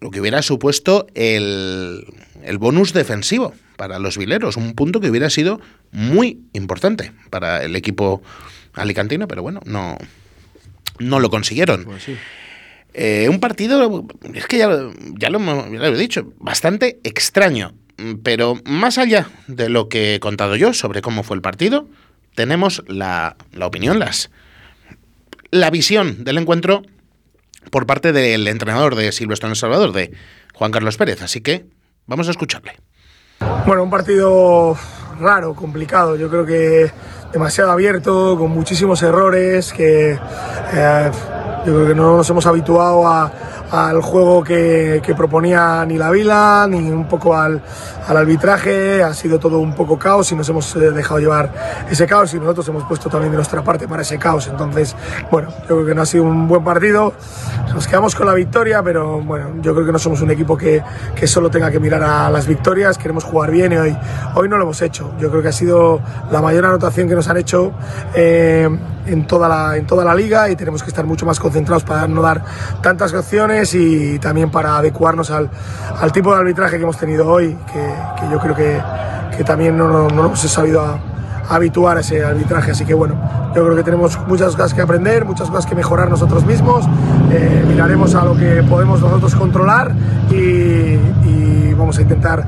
[0.00, 2.04] lo que hubiera supuesto el,
[2.44, 7.74] el bonus defensivo para los vileros, un punto que hubiera sido muy importante para el
[7.76, 8.22] equipo
[8.74, 9.96] alicantino, pero bueno, no,
[10.98, 11.84] no lo consiguieron.
[12.94, 16.98] Eh, un partido, es que ya, lo- ya, lo, hemos- ya lo he dicho, bastante
[17.04, 17.74] extraño.
[18.22, 21.88] Pero más allá de lo que he contado yo sobre cómo fue el partido,
[22.38, 24.30] tenemos la, la opinión, las,
[25.50, 26.82] la visión del encuentro
[27.72, 30.12] por parte del entrenador de Silvestre en El Salvador, de
[30.54, 31.20] Juan Carlos Pérez.
[31.20, 31.66] Así que
[32.06, 32.76] vamos a escucharle.
[33.66, 34.78] Bueno, un partido
[35.20, 36.14] raro, complicado.
[36.14, 36.92] Yo creo que
[37.32, 41.10] demasiado abierto, con muchísimos errores, que eh,
[41.66, 43.32] yo creo que no nos hemos habituado a,
[43.70, 47.60] al juego que, que proponía ni la Vila, ni un poco al,
[48.06, 49.02] al arbitraje.
[49.02, 52.38] Ha sido todo un poco caos y nos hemos eh, dejado llevar ese caos y
[52.38, 54.48] nosotros hemos puesto también de nuestra parte para ese caos.
[54.48, 54.96] Entonces,
[55.30, 57.12] bueno, yo creo que no ha sido un buen partido.
[57.74, 60.82] Nos quedamos con la victoria, pero bueno, yo creo que no somos un equipo que,
[61.14, 62.96] que solo tenga que mirar a las victorias.
[62.96, 63.96] Queremos jugar bien y hoy,
[64.34, 65.12] hoy no lo hemos hecho.
[65.18, 66.00] Yo creo que ha sido
[66.30, 67.72] la mayor anotación que nos han hecho
[68.14, 68.68] eh,
[69.06, 72.06] en, toda la, en toda la liga y tenemos que estar mucho más concentrados para
[72.06, 72.42] no dar
[72.82, 75.50] tantas opciones y también para adecuarnos al,
[76.00, 78.80] al tipo de arbitraje que hemos tenido hoy, que, yo creo que,
[79.36, 80.98] que también no, no, no nos he sabido a-
[81.50, 82.72] habituar a ese arbitraje.
[82.72, 83.14] Así que bueno,
[83.54, 86.84] yo creo que tenemos muchas cosas que aprender, muchas cosas que mejorar nosotros mismos.
[87.32, 89.92] Eh, miraremos a lo que podemos nosotros controlar
[90.30, 92.44] y vamos a intentar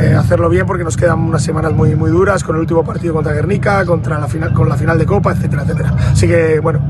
[0.00, 3.14] eh, hacerlo bien porque nos quedan unas semanas muy, muy duras con el último partido
[3.14, 5.94] contra Guernica, contra la final, con la final de Copa, etcétera, etcétera.
[6.12, 6.80] Así que bueno,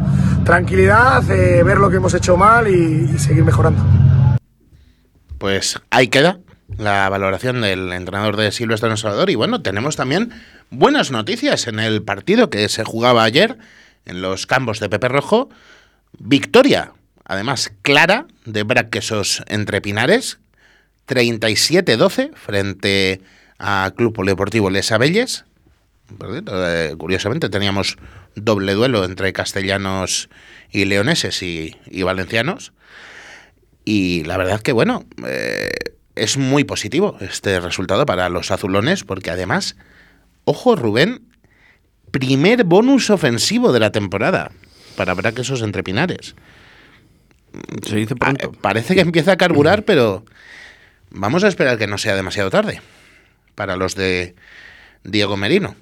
[0.45, 3.83] tranquilidad, eh, ver lo que hemos hecho mal y- seguir mejorando.
[5.39, 6.39] Pues ahí queda
[6.79, 9.31] la valoración del entrenador de Silvestre Salvador.
[9.31, 10.31] Y bueno, tenemos también
[10.71, 13.59] buenas noticias en el partido que se jugaba ayer
[14.07, 15.49] en los campos de Pepe Rojo.
[16.19, 16.93] Victoria,
[17.25, 20.39] además clara, de Braquesos entre Pinares.
[21.09, 23.21] 37-12 frente
[23.59, 25.45] a Club Polideportivo Les Abelles.
[26.21, 27.97] Eh, Curiosamente teníamos
[28.35, 30.29] doble duelo entre castellanos
[30.71, 32.73] y leoneses y, y valencianos.
[33.85, 35.71] Y la verdad que, bueno, eh,
[36.15, 39.77] es muy positivo este resultado para los azulones, porque además,
[40.45, 41.23] ojo Rubén,
[42.11, 44.53] primer bonus ofensivo de la temporada
[44.97, 46.35] para Braquesos entre Pinares.
[47.87, 48.53] Se dice pronto.
[48.53, 50.25] Parece que empieza a carburar, pero
[51.15, 52.81] vamos a esperar que no sea demasiado tarde
[53.55, 54.35] para los de
[55.05, 55.75] Diego Merino.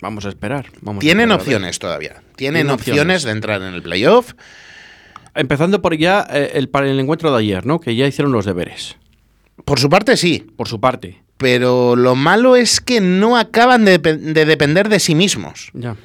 [0.00, 0.66] Vamos a esperar.
[0.80, 2.22] Vamos Tienen a opciones todavía.
[2.36, 3.22] Tienen, Tienen opciones, opciones.
[3.24, 4.32] de entrar en el playoff.
[5.34, 7.80] Empezando por ya eh, el, para el encuentro de ayer, ¿no?
[7.80, 8.96] Que ya hicieron los deberes.
[9.64, 10.46] Por su parte, sí.
[10.56, 11.22] Por su parte.
[11.36, 15.70] Pero lo malo es que no acaban de, de depender de sí mismos.
[15.74, 15.96] Ya.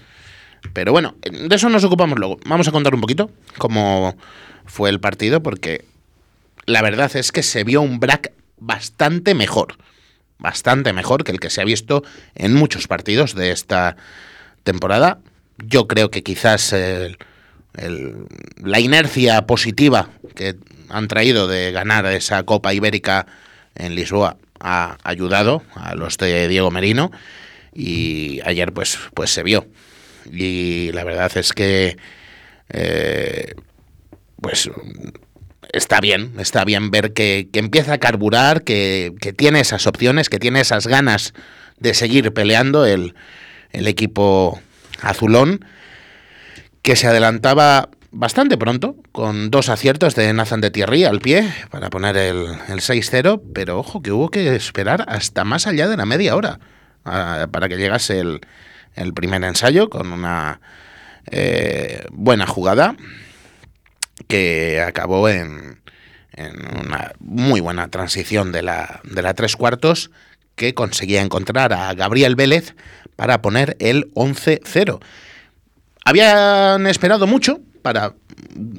[0.74, 2.38] Pero bueno, de eso nos ocupamos luego.
[2.46, 4.16] Vamos a contar un poquito cómo
[4.66, 5.86] fue el partido, porque
[6.66, 9.78] la verdad es que se vio un Brack bastante mejor.
[10.38, 12.03] Bastante mejor que el que se ha visto
[12.36, 13.95] en muchos partidos de esta
[14.63, 15.20] temporada.
[15.57, 17.18] Yo creo que quizás el-
[17.78, 18.26] el-
[18.63, 20.55] la inercia positiva que
[20.89, 23.26] han traído de ganar esa Copa Ibérica
[23.76, 27.11] en Lisboa ha ayudado a los de Diego Merino
[27.74, 29.68] y ayer pues, pues se vio.
[30.32, 31.97] Y la verdad es que
[32.70, 33.53] eh,
[34.41, 34.70] pues
[35.76, 40.30] está bien, está bien ver que, que empieza a carburar, que, que tiene esas opciones,
[40.30, 41.34] que tiene esas ganas
[41.80, 43.13] de seguir peleando el,
[43.71, 44.59] el equipo
[45.01, 45.65] azulón,
[46.82, 51.89] que se adelantaba bastante pronto, con dos aciertos de Nathan de Thierry al pie para
[51.89, 56.05] poner el, el 6-0, pero ojo que hubo que esperar hasta más allá de la
[56.05, 56.59] media hora
[57.03, 58.39] ah, para que llegase el,
[58.93, 60.61] el primer ensayo con una
[61.26, 62.95] eh, buena jugada
[64.28, 65.82] que acabó en,
[66.34, 70.11] en una muy buena transición de la, de la tres cuartos
[70.55, 72.76] que conseguía encontrar a Gabriel Vélez
[73.16, 74.99] para poner el 11-0.
[76.05, 78.13] Habían esperado mucho para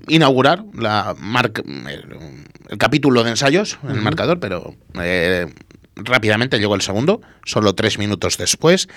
[0.08, 5.46] inaugurar la marca, el, el capítulo de ensayos en el marcador, pero eh,
[5.96, 8.88] rápidamente llegó el segundo, solo tres minutos después.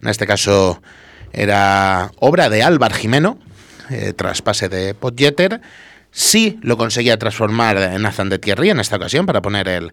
[0.00, 0.82] En este caso
[1.32, 3.38] era obra de Álvar Jimeno,
[3.90, 5.60] eh, tras pase de Podjeter.
[6.18, 9.92] Sí lo conseguía transformar Nathan de Thierry en esta ocasión para poner el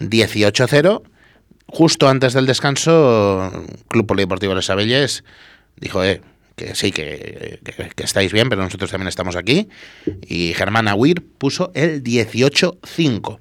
[0.00, 1.02] 18-0.
[1.66, 3.50] Justo antes del descanso,
[3.88, 5.24] Club Polideportivo Les Abelles
[5.76, 6.20] dijo, eh,
[6.56, 7.58] que sí, que,
[7.96, 9.70] estáis bien, pero nosotros también estamos aquí.
[10.20, 13.38] Y Germán Aguirre puso el 18-5.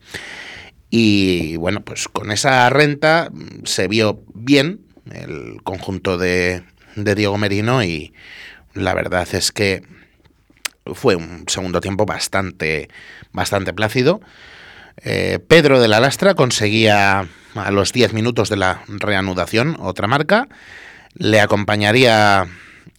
[0.89, 3.29] Y bueno, pues con esa renta
[3.65, 4.79] se vio bien
[5.11, 6.63] el conjunto de,
[6.95, 8.13] de Diego Merino y
[8.73, 9.84] la verdad es que
[10.86, 12.89] fue un segundo tiempo bastante,
[13.32, 14.21] bastante plácido.
[14.97, 20.47] Eh, Pedro de la Lastra conseguía a los 10 minutos de la reanudación otra marca.
[21.13, 22.47] Le acompañaría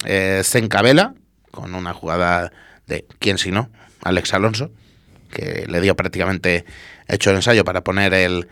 [0.05, 1.15] eh, Sencabela
[1.51, 2.53] con una jugada
[2.87, 3.71] de, ¿quién si no?
[4.03, 4.71] Alex Alonso,
[5.31, 6.65] que le dio prácticamente
[7.09, 8.49] hecho el ensayo para poner el,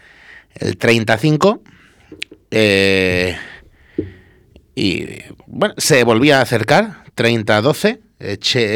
[0.55, 1.63] el 35.
[2.51, 3.37] Eh,
[4.75, 5.07] y
[5.47, 8.01] bueno, se volvía a acercar, 30-12,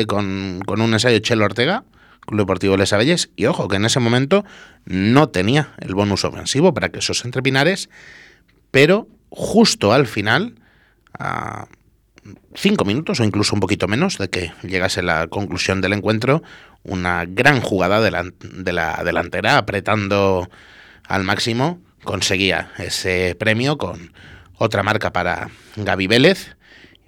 [0.07, 1.84] con, con un ensayo Chelo Ortega,
[2.26, 4.45] Club Deportivo Les Abelles, y ojo que en ese momento
[4.84, 7.90] no tenía el bonus ofensivo para que esos entrepinares,
[8.70, 10.55] pero justo al final,
[11.18, 11.66] a
[12.55, 16.42] cinco minutos o incluso un poquito menos de que llegase la conclusión del encuentro,
[16.82, 20.49] una gran jugada de la, de la delantera apretando
[21.07, 24.12] al máximo, conseguía ese premio con
[24.57, 26.57] otra marca para Gaby Vélez,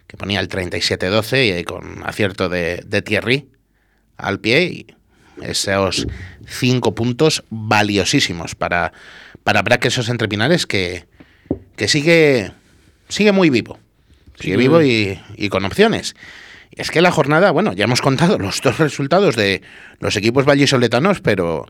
[0.07, 3.49] que ponía el 37-12 y con acierto de, de Thierry
[4.17, 4.87] al pie y
[5.43, 6.07] esos
[6.47, 8.93] cinco puntos valiosísimos para,
[9.45, 11.07] para Braque esos entrepinares que,
[11.77, 12.53] que sigue,
[13.09, 13.79] sigue muy vivo.
[14.39, 14.59] Sigue Sí.
[14.59, 16.15] vivo y, y con opciones.
[16.71, 19.63] Y es que la jornada, bueno, ya hemos contado los dos resultados de
[19.99, 21.67] los equipos vallisoletanos, pero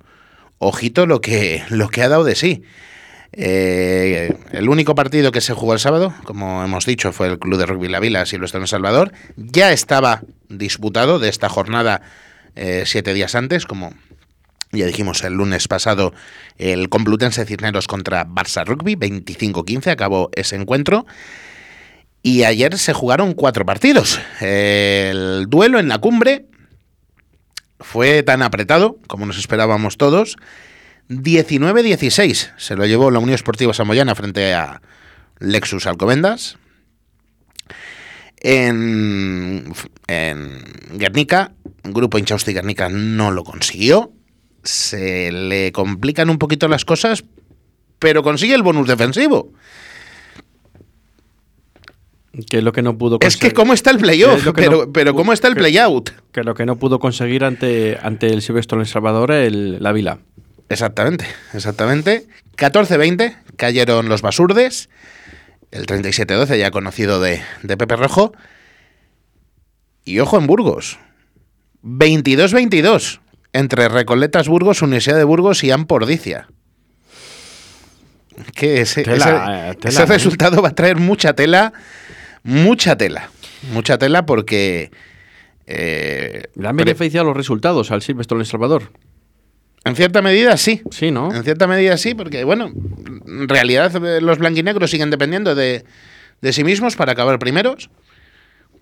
[0.59, 2.62] ojito lo que, lo que ha dado de sí.
[3.32, 7.58] Eh, el único partido que se jugó el sábado, como hemos dicho, fue el Club
[7.58, 9.12] de Rugby La Vila Silvestre en Salvador.
[9.36, 12.02] Ya estaba disputado de esta jornada
[12.54, 13.92] eh, siete días antes, como
[14.72, 16.12] ya dijimos el lunes pasado,
[16.58, 21.06] el Complutense Cisneros contra Barça Rugby, 25-15, acabó ese encuentro.
[22.22, 24.20] Y ayer se jugaron cuatro partidos.
[24.40, 26.46] El duelo en la cumbre
[27.78, 30.36] fue tan apretado como nos esperábamos todos.
[31.09, 34.80] 19-16 se lo llevó la Unión Esportiva Samoyana frente a
[35.38, 36.57] Lexus Alcobendas.
[38.38, 39.72] En,
[40.09, 40.62] en
[40.94, 41.52] Guernica,
[41.84, 44.12] Grupo Inchausti Guernica no lo consiguió.
[44.62, 47.24] Se le complican un poquito las cosas,
[47.98, 49.52] pero consigue el bonus defensivo.
[52.50, 54.84] Que es lo que no pudo Es que cómo está el playoff, Es que pero,
[54.86, 56.11] no- pero cómo está el que- playout.
[56.32, 59.92] Que lo que no pudo conseguir ante, ante el Silvestre en El Salvador, el, la
[59.92, 60.18] Vila.
[60.68, 62.26] Exactamente, exactamente.
[62.56, 64.88] 14-20 cayeron los basurdes.
[65.70, 68.32] El 37-12 ya conocido de, de Pepe Rojo.
[70.04, 70.98] Y ojo en Burgos.
[71.84, 73.20] 22-22
[73.52, 76.48] entre Recoletas Burgos, Universidad de Burgos y Ampordicia.
[78.54, 81.72] Que ese, Tela, ese- eh, tela, ese resultado va a traer mucha tela,
[82.42, 83.30] mucha tela.
[83.72, 84.90] Mucha tela porque...
[85.66, 88.92] eh, Le han beneficiado los resultados al Silvestre en El Salvador.
[89.87, 90.82] En cierta medida sí.
[90.91, 91.32] Sí, ¿no?
[91.32, 92.72] En cierta medida sí, porque bueno,
[93.26, 95.84] en realidad eh, los blanquinegros siguen dependiendo de,
[96.41, 97.89] de sí mismos para acabar primeros.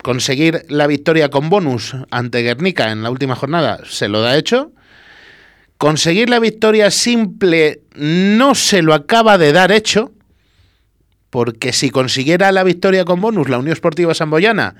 [0.02, 4.72] Conseguir la victoria con bonus ante Guernica en la última jornada se lo da hecho.
[5.76, 10.10] Conseguir la victoria simple no se lo acaba de dar hecho.
[11.30, 14.76] Porque si consiguiera la victoria con bonus la Unión Esportiva Samboyana,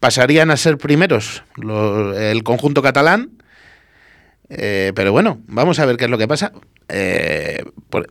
[0.00, 3.30] pasarían a ser primeros lo- el conjunto catalán.
[4.48, 6.52] Eh, pero bueno, vamos a ver qué es lo que pasa.
[6.88, 8.08] Eh, por-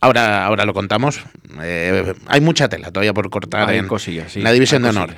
[0.00, 1.20] ahora, ahora lo contamos.
[1.62, 5.14] Eh, hay mucha tela todavía por cortar Hay en, cosillas, sí, la división de honor.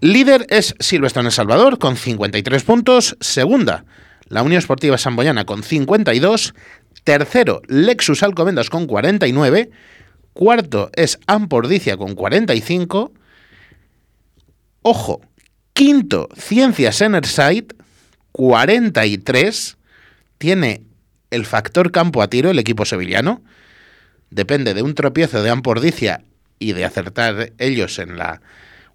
[0.00, 3.16] Líder es Silvestre en El Salvador con 53 puntos.
[3.20, 3.84] Segunda,
[4.28, 6.54] la Unión Esportiva Samboyana con 52.
[7.04, 9.70] Tercero, Lexus Alcobendas con 49.
[10.32, 13.12] Cuarto es Ampordicia con 45.
[14.82, 15.20] Ojo,
[15.72, 17.66] quinto, Ciencias Enerside,
[18.32, 19.76] 43.
[20.40, 20.84] Tiene
[21.30, 23.42] el factor campo a tiro el equipo sevillano.
[24.30, 26.24] Depende de un tropiezo de Ampordicia
[26.58, 28.40] y de acertar ellos en la,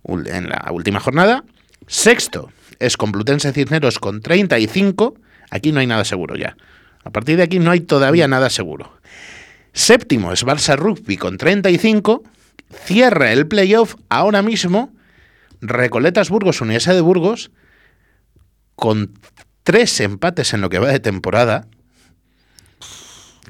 [0.07, 1.43] en la última jornada.
[1.85, 5.19] Sexto es Complutense Cisneros con 35.
[5.51, 6.57] Aquí no hay nada seguro ya.
[7.03, 8.99] A partir de aquí no hay todavía nada seguro.
[9.71, 12.23] Séptimo es Barça Rugby con 35.
[12.71, 14.91] Cierra el playoff ahora mismo
[15.61, 17.51] Recoletas Burgos, Universidad de Burgos,
[18.75, 19.13] con
[19.65, 21.67] tres empates en lo que va de temporada.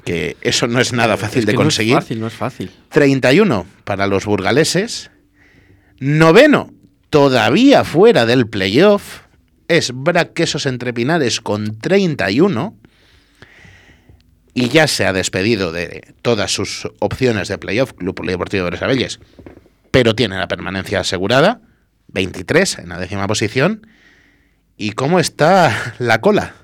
[0.04, 1.92] Que eso no es nada fácil Es de conseguir.
[1.92, 2.70] No es fácil, no es fácil.
[2.88, 5.10] 31 para los burgaleses.
[5.98, 6.72] Noveno,
[7.10, 9.20] todavía fuera del playoff,
[9.68, 12.76] es Brac Quesos Entrepinares con 31.
[14.54, 19.20] Y ya se ha despedido de todas sus opciones de playoff, Club Polideportivo de Bresabelles.
[19.90, 21.60] Pero tiene la permanencia asegurada,
[22.08, 23.86] 23 en la décima posición.
[24.76, 26.54] ¿Y cómo está la cola?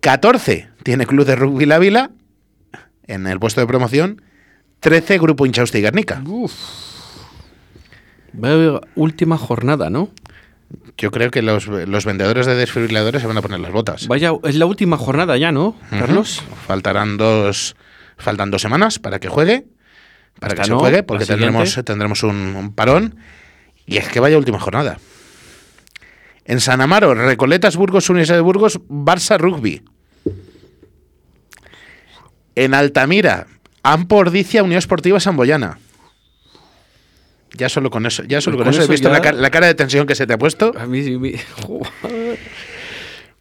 [0.00, 2.10] 14 tiene Club de Rugby La Vila
[3.06, 4.22] en el puesto de promoción.
[4.80, 6.22] 13 Grupo Inchausti y Guernica.
[8.32, 10.10] Veo última jornada, ¿no?
[10.96, 14.06] Yo creo que los, los vendedores de desfibriladores se van a poner las botas.
[14.06, 16.42] Vaya, es la última jornada ya, ¿no, Carlos?
[16.66, 17.74] Faltarán dos,
[18.16, 19.66] faltan dos semanas para que juegue,
[20.38, 23.16] para que se juegue, porque tendremos, tendremos un, un parón.
[23.86, 24.98] Y es que vaya última jornada.
[26.50, 29.82] En San Amaro, Recoletas Burgos, Universidad de Burgos, Barça Rugby.
[32.56, 33.46] En Altamira,
[33.84, 35.78] Ampordicia, Unión Esportiva Samboyana.
[37.54, 39.50] Ya solo con eso, ya solo Pues con, con eso, he visto la, ca- la
[39.50, 40.72] cara de tensión que se te ha puesto.
[40.78, 41.34] A mí sí me...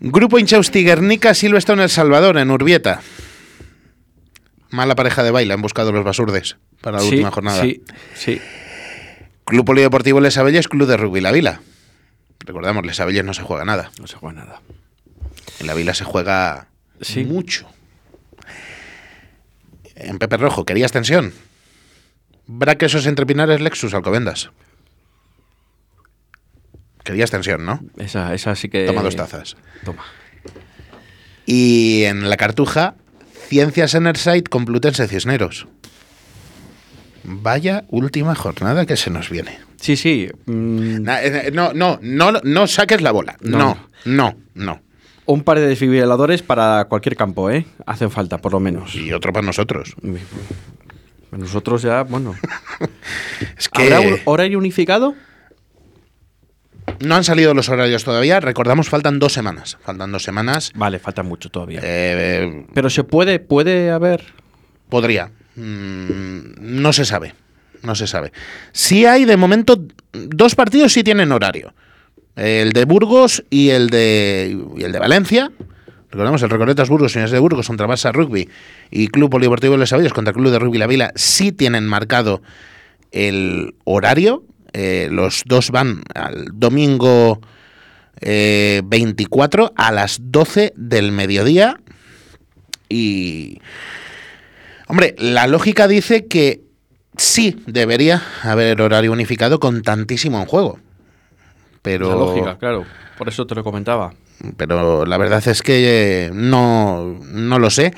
[0.01, 3.01] Grupo Inchausti Guernica, Silvestre en El Salvador, en Urbieta.
[4.69, 7.61] Mala pareja de baile, han buscado los basurdes para la Sí, última jornada.
[7.61, 7.83] Sí,
[8.13, 8.39] sí.
[9.45, 11.61] Club Polideportivo Les Abelles, Club de Rugby La Vila.
[12.45, 13.91] Recordamos, Les Abelles no se juega nada.
[13.99, 14.61] No se juega nada.
[15.59, 16.67] En La Vila se juega
[17.25, 17.67] mucho.
[19.95, 21.33] En Pepe Rojo, ¿querías tensión?
[22.47, 24.49] Braquesos entre Pinares, Lexus, Alcobendas.
[27.03, 27.81] Querías tensión, ¿no?
[27.97, 28.85] Esa, esa sí que.
[28.85, 29.57] Toma dos tazas.
[29.83, 30.03] Toma.
[31.45, 32.95] Y en la Cartuja,
[33.47, 35.67] Ciencias Enerside, Complutense Cisneros.
[37.23, 39.59] Vaya última jornada que se nos viene.
[39.79, 40.27] Sí, sí.
[40.45, 43.35] mm, eh, No, no, no, no saques la bola.
[43.41, 43.57] No.
[43.57, 44.81] No, no, no.
[45.25, 47.65] Un par de desfibriladores para cualquier campo, ¿eh?
[47.85, 48.95] Hacen falta, por lo menos.
[48.95, 49.95] Y otro para nosotros.
[51.31, 52.35] Nosotros ya, bueno.
[53.57, 55.13] Es que ¿Habrá un horario unificado?
[57.01, 58.39] no han salido los horarios todavía.
[58.39, 59.77] Recordamos, faltan dos semanas.
[59.83, 60.71] Faltan dos semanas.
[60.75, 61.79] Vale, falta mucho todavía.
[61.83, 64.23] Eh, Pero se puede, puede haber.
[64.89, 65.31] podría.
[65.59, 67.35] Mm, no se sabe.
[67.83, 68.31] No se sabe.
[68.71, 69.81] Sí hay, de momento,
[70.13, 71.73] dos partidos sí tienen horario.
[72.35, 75.51] El de Burgos y el de, y el de Valencia.
[76.11, 78.49] Recordemos, el Recoletas Burgos el de Burgos contra Barça Rugby
[78.89, 82.41] y Club Polideportivo Les Avillas contra Club de Rugby La Vila sí tienen marcado
[83.11, 84.43] el horario.
[84.73, 87.39] Eh, los dos van al domingo
[88.21, 91.79] eh, 24 a las 12 del mediodía.
[92.87, 93.59] Y.
[94.89, 96.61] Hombre, la lógica dice que
[97.15, 100.79] sí debería haber horario unificado con tantísimo en juego.
[101.83, 102.09] Pero.
[102.09, 102.85] La lógica, claro.
[103.15, 104.15] Por eso te lo comentaba.
[104.57, 107.93] Pero la verdad es que eh, no, no lo sé.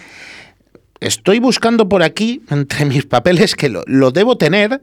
[0.99, 4.81] Estoy buscando por aquí, entre mis papeles, que lo, lo debo tener,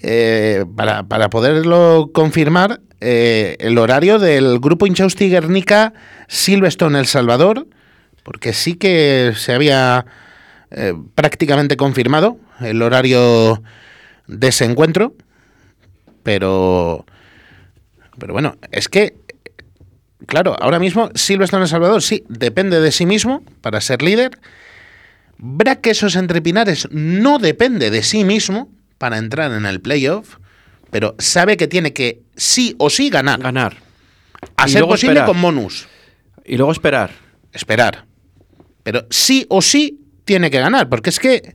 [0.00, 5.92] eh, para, para poderlo confirmar, eh, el horario del grupo Inchausti Guernica
[6.26, 7.68] Silverstone El Salvador,
[8.24, 10.04] porque sí que se había
[10.70, 13.62] eh, prácticamente confirmado el horario
[14.26, 15.14] de ese encuentro,
[16.22, 17.04] pero,
[18.18, 19.14] pero bueno, es que
[20.26, 24.32] Claro, ahora mismo Silverstone El Salvador sí depende de sí mismo para ser líder.
[25.38, 30.36] Braquesos entre Pinares no depende de sí mismo para entrar en el playoff,
[30.90, 33.40] pero sabe que tiene que sí o sí ganar.
[33.40, 33.76] Ganar.
[34.56, 35.28] A Y ser luego posible esperar.
[35.28, 35.88] con bonus.
[36.44, 37.10] Y luego esperar.
[37.52, 38.04] Esperar.
[38.82, 41.54] Pero sí o sí tiene que ganar, porque es que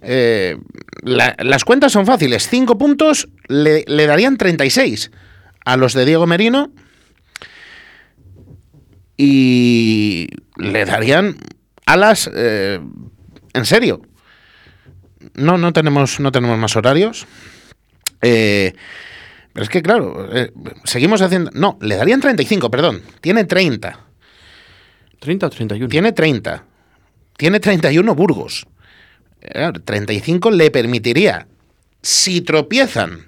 [0.00, 0.56] eh,
[1.02, 2.48] la- las cuentas son fáciles.
[2.48, 5.10] Cinco puntos le, le darían 36
[5.66, 6.72] a los de Diego Merino
[9.16, 11.36] y le darían
[11.84, 12.80] alas eh,
[13.52, 14.00] en serio.
[15.34, 17.26] No, no tenemos, no tenemos más horarios.
[18.22, 18.72] Eh,
[19.52, 20.52] pero es que, claro, eh,
[20.84, 21.50] seguimos haciendo.
[21.52, 23.02] No, le darían 35, perdón.
[23.20, 24.00] Tiene 30.
[25.20, 25.88] ¿30 o 31?
[25.88, 26.64] Tiene 30.
[27.36, 28.66] Tiene 31 Burgos.
[29.40, 31.46] Eh, claro, 35 le permitiría,
[32.02, 33.26] si tropiezan.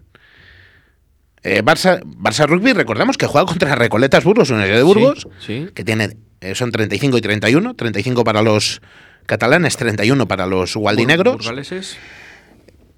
[1.45, 5.69] eh, Barça, Barça Rugby, recordamos que juega contra Recoletas Burgos, Universidad de Burgos, Sí.
[5.75, 7.75] que tiene eh, son 35 y 31.
[7.75, 8.81] 35 para los
[9.27, 11.37] catalanes, 31 para los gualdinegros.
[11.37, 11.97] Burgaleses.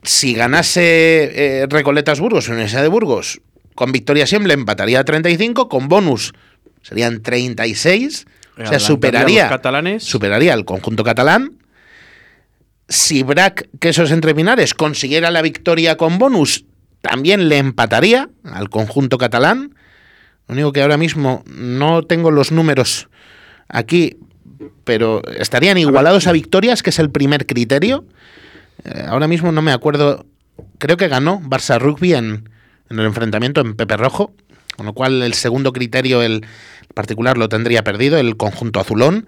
[0.02, 3.40] Si ganase eh, Recoletas Burgos, Universidad de Burgos,
[3.74, 6.32] con victoria siempre empataría a 35, con bonus
[6.82, 8.26] serían 36.
[8.64, 10.02] O sea, superaría, los catalanes.
[10.04, 11.58] superaría al conjunto catalán.
[12.88, 16.64] Si Brac Quesos Entre Pinares consiguiera la victoria con bonus,
[17.00, 19.74] también le empataría al conjunto catalán.
[20.48, 23.08] Lo único que ahora mismo no tengo los números
[23.68, 24.16] aquí,
[24.84, 28.04] pero estarían igualados a victorias, que es el primer criterio.
[28.84, 30.26] Eh, ahora mismo no me acuerdo.
[30.78, 32.50] Creo que ganó Barça Rugby en,
[32.90, 34.34] en el enfrentamiento en Pepe Rojo,
[34.76, 36.44] con lo cual el segundo criterio, el
[36.95, 39.26] particular, lo tendría perdido, el conjunto azulón.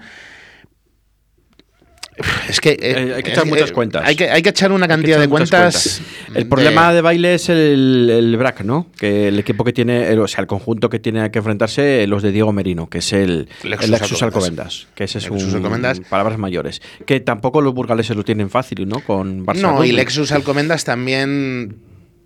[2.47, 2.77] Es que.
[2.79, 4.03] eh, hay que echar que, muchas eh, cuentas.
[4.07, 6.03] Hay que, hay que echar una cantidad de echar cuentas.
[6.35, 8.87] El problema de baile es el, el BRAC, ¿no?
[8.99, 12.23] Que el equipo que tiene, el- o sea, el conjunto que tiene que enfrentarse, los
[12.23, 14.67] de Diego Merino, que es el Lexus el Lexus Alcobendas.
[14.67, 14.89] Alcobendas.
[14.95, 15.55] Que ese es Lexus un.
[15.57, 16.01] Alcobendas.
[16.01, 16.83] Palabras mayores.
[17.07, 19.01] Que tampoco los burgaleses lo tienen fácil, ¿no?
[19.01, 19.93] Con Barça No, y.
[19.93, 21.77] Lexus Alcomendas también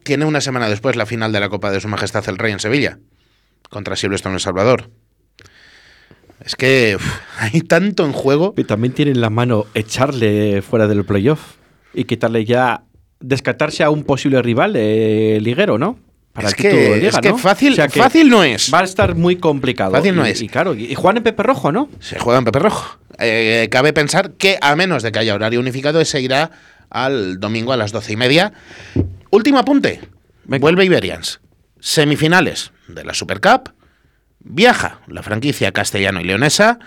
[0.03, 2.59] tiene una semana después la final de la Copa de Su Majestad el Rey en
[2.61, 2.99] Sevilla,
[3.71, 4.91] contra Silverstone El Salvador.
[6.45, 8.55] Es que uf, hay tanto en juego.
[8.57, 11.41] Y también tiene en la mano echarle fuera del playoff
[11.95, 12.83] y quitarle ya.
[13.21, 15.99] descartarse a un posible rival eh, liguero, ¿no?
[16.35, 17.39] Para Es que- de liga, es que ¿no?
[17.39, 18.73] fácil- fácil no es.
[18.73, 19.93] Va a estar muy complicado.
[19.93, 20.43] Fácil no Y- es.
[20.43, 21.89] Y claro, y, juegan en Pepe Rojo, ¿no?
[21.99, 22.99] Se juega en Pepe Rojo.
[23.19, 26.51] Eh, cabe pensar que a menos de que haya horario unificado, se irá
[26.91, 28.53] al domingo a las doce y media.
[29.31, 30.01] Último apunte.
[30.45, 31.41] Vuelve Iberians.
[31.81, 33.73] Semifinales de la Super Cup.
[34.49, 36.79] Viaja la franquicia castellano y leonesa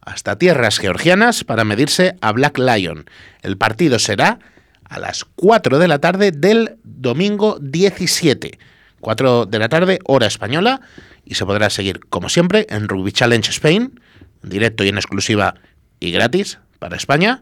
[0.00, 3.06] hasta tierras georgianas para medirse a Black Lion.
[3.42, 4.38] El partido será
[4.84, 8.58] a las 4 de la tarde del domingo 17,
[9.00, 10.80] 4 de la tarde, hora española,
[11.24, 14.00] y se podrá seguir, como siempre, en Rugby Challenge Spain,
[14.42, 15.56] directo y en exclusiva
[15.98, 17.40] y gratis para España.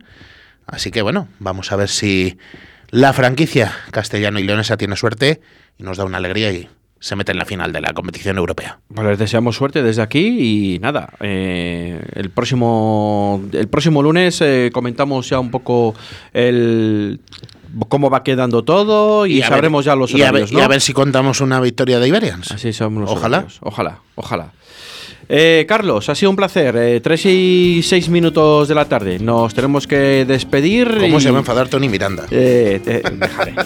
[0.66, 2.38] Así que bueno, vamos a ver si
[2.88, 5.42] la franquicia castellano y leonesa tiene suerte
[5.76, 8.78] y nos da una alegría y se mete en la final de la competición europea.
[8.94, 14.70] Pues les deseamos suerte desde aquí y nada, eh, el próximo el próximo lunes eh,
[14.72, 15.94] comentamos ya un poco
[16.32, 17.20] el
[17.88, 20.68] cómo va quedando todo y, ver- sabremos ya los y a, ver, horarios, y a
[20.68, 22.50] ver si contamos una victoria de Iberians.
[22.52, 23.38] Así somos los Ojalá.
[23.38, 23.58] horarios.
[23.62, 24.52] Ojalá, ojalá.
[25.28, 26.76] Eh, Carlos, ha sido un placer.
[26.76, 29.18] Eh, tres y seis minutos de la tarde.
[29.18, 30.88] Nos tenemos que despedir.
[31.00, 32.24] ¿Cómo y- se va a enfadar Tony Miranda?
[32.30, 33.02] Eh, eh,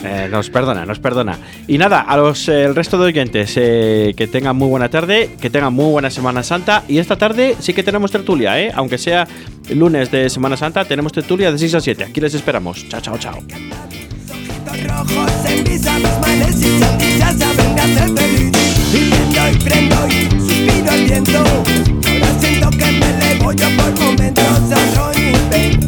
[0.04, 1.38] eh, nos perdona, nos perdona.
[1.68, 5.50] Y nada, a los eh, el resto de oyentes, que tengan muy buena tarde, que
[5.50, 6.84] tengan muy buena Semana Santa.
[6.88, 8.72] Y esta tarde sí que tenemos tertulia, ¿eh?
[8.74, 9.26] aunque sea
[9.70, 12.04] lunes de Semana Santa, tenemos tertulia de 6 a 7.
[12.04, 12.88] Aquí les esperamos.
[12.88, 13.38] Chao, chao, chao.
[14.86, 18.52] Rojos en mis abismales y ya saben hacer feliz.
[18.92, 21.38] Y prendo y prendo y suspiro al viento.
[21.38, 25.80] Ahora siento que me elevo yo por momentos a Ronnie Ben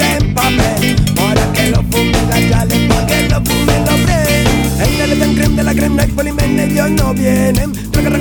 [0.00, 0.96] en papel.
[1.18, 4.88] Ahora que lo fumen yales, pa' que lo fumen los fres.
[4.88, 7.80] En el tan creme de la crema, y polimen ellos no vienen.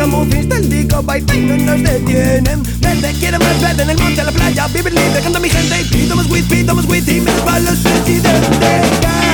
[0.10, 2.64] Muffins del disco, bye bye, no nos detienen.
[2.80, 5.82] Verde quiere más verde en el monte, en la playa, vivir libre, canta mi gente.
[5.82, 9.29] Y pido más weed, pido más weed y menos para los presidentes.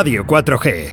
[0.00, 0.88] Radio 4G.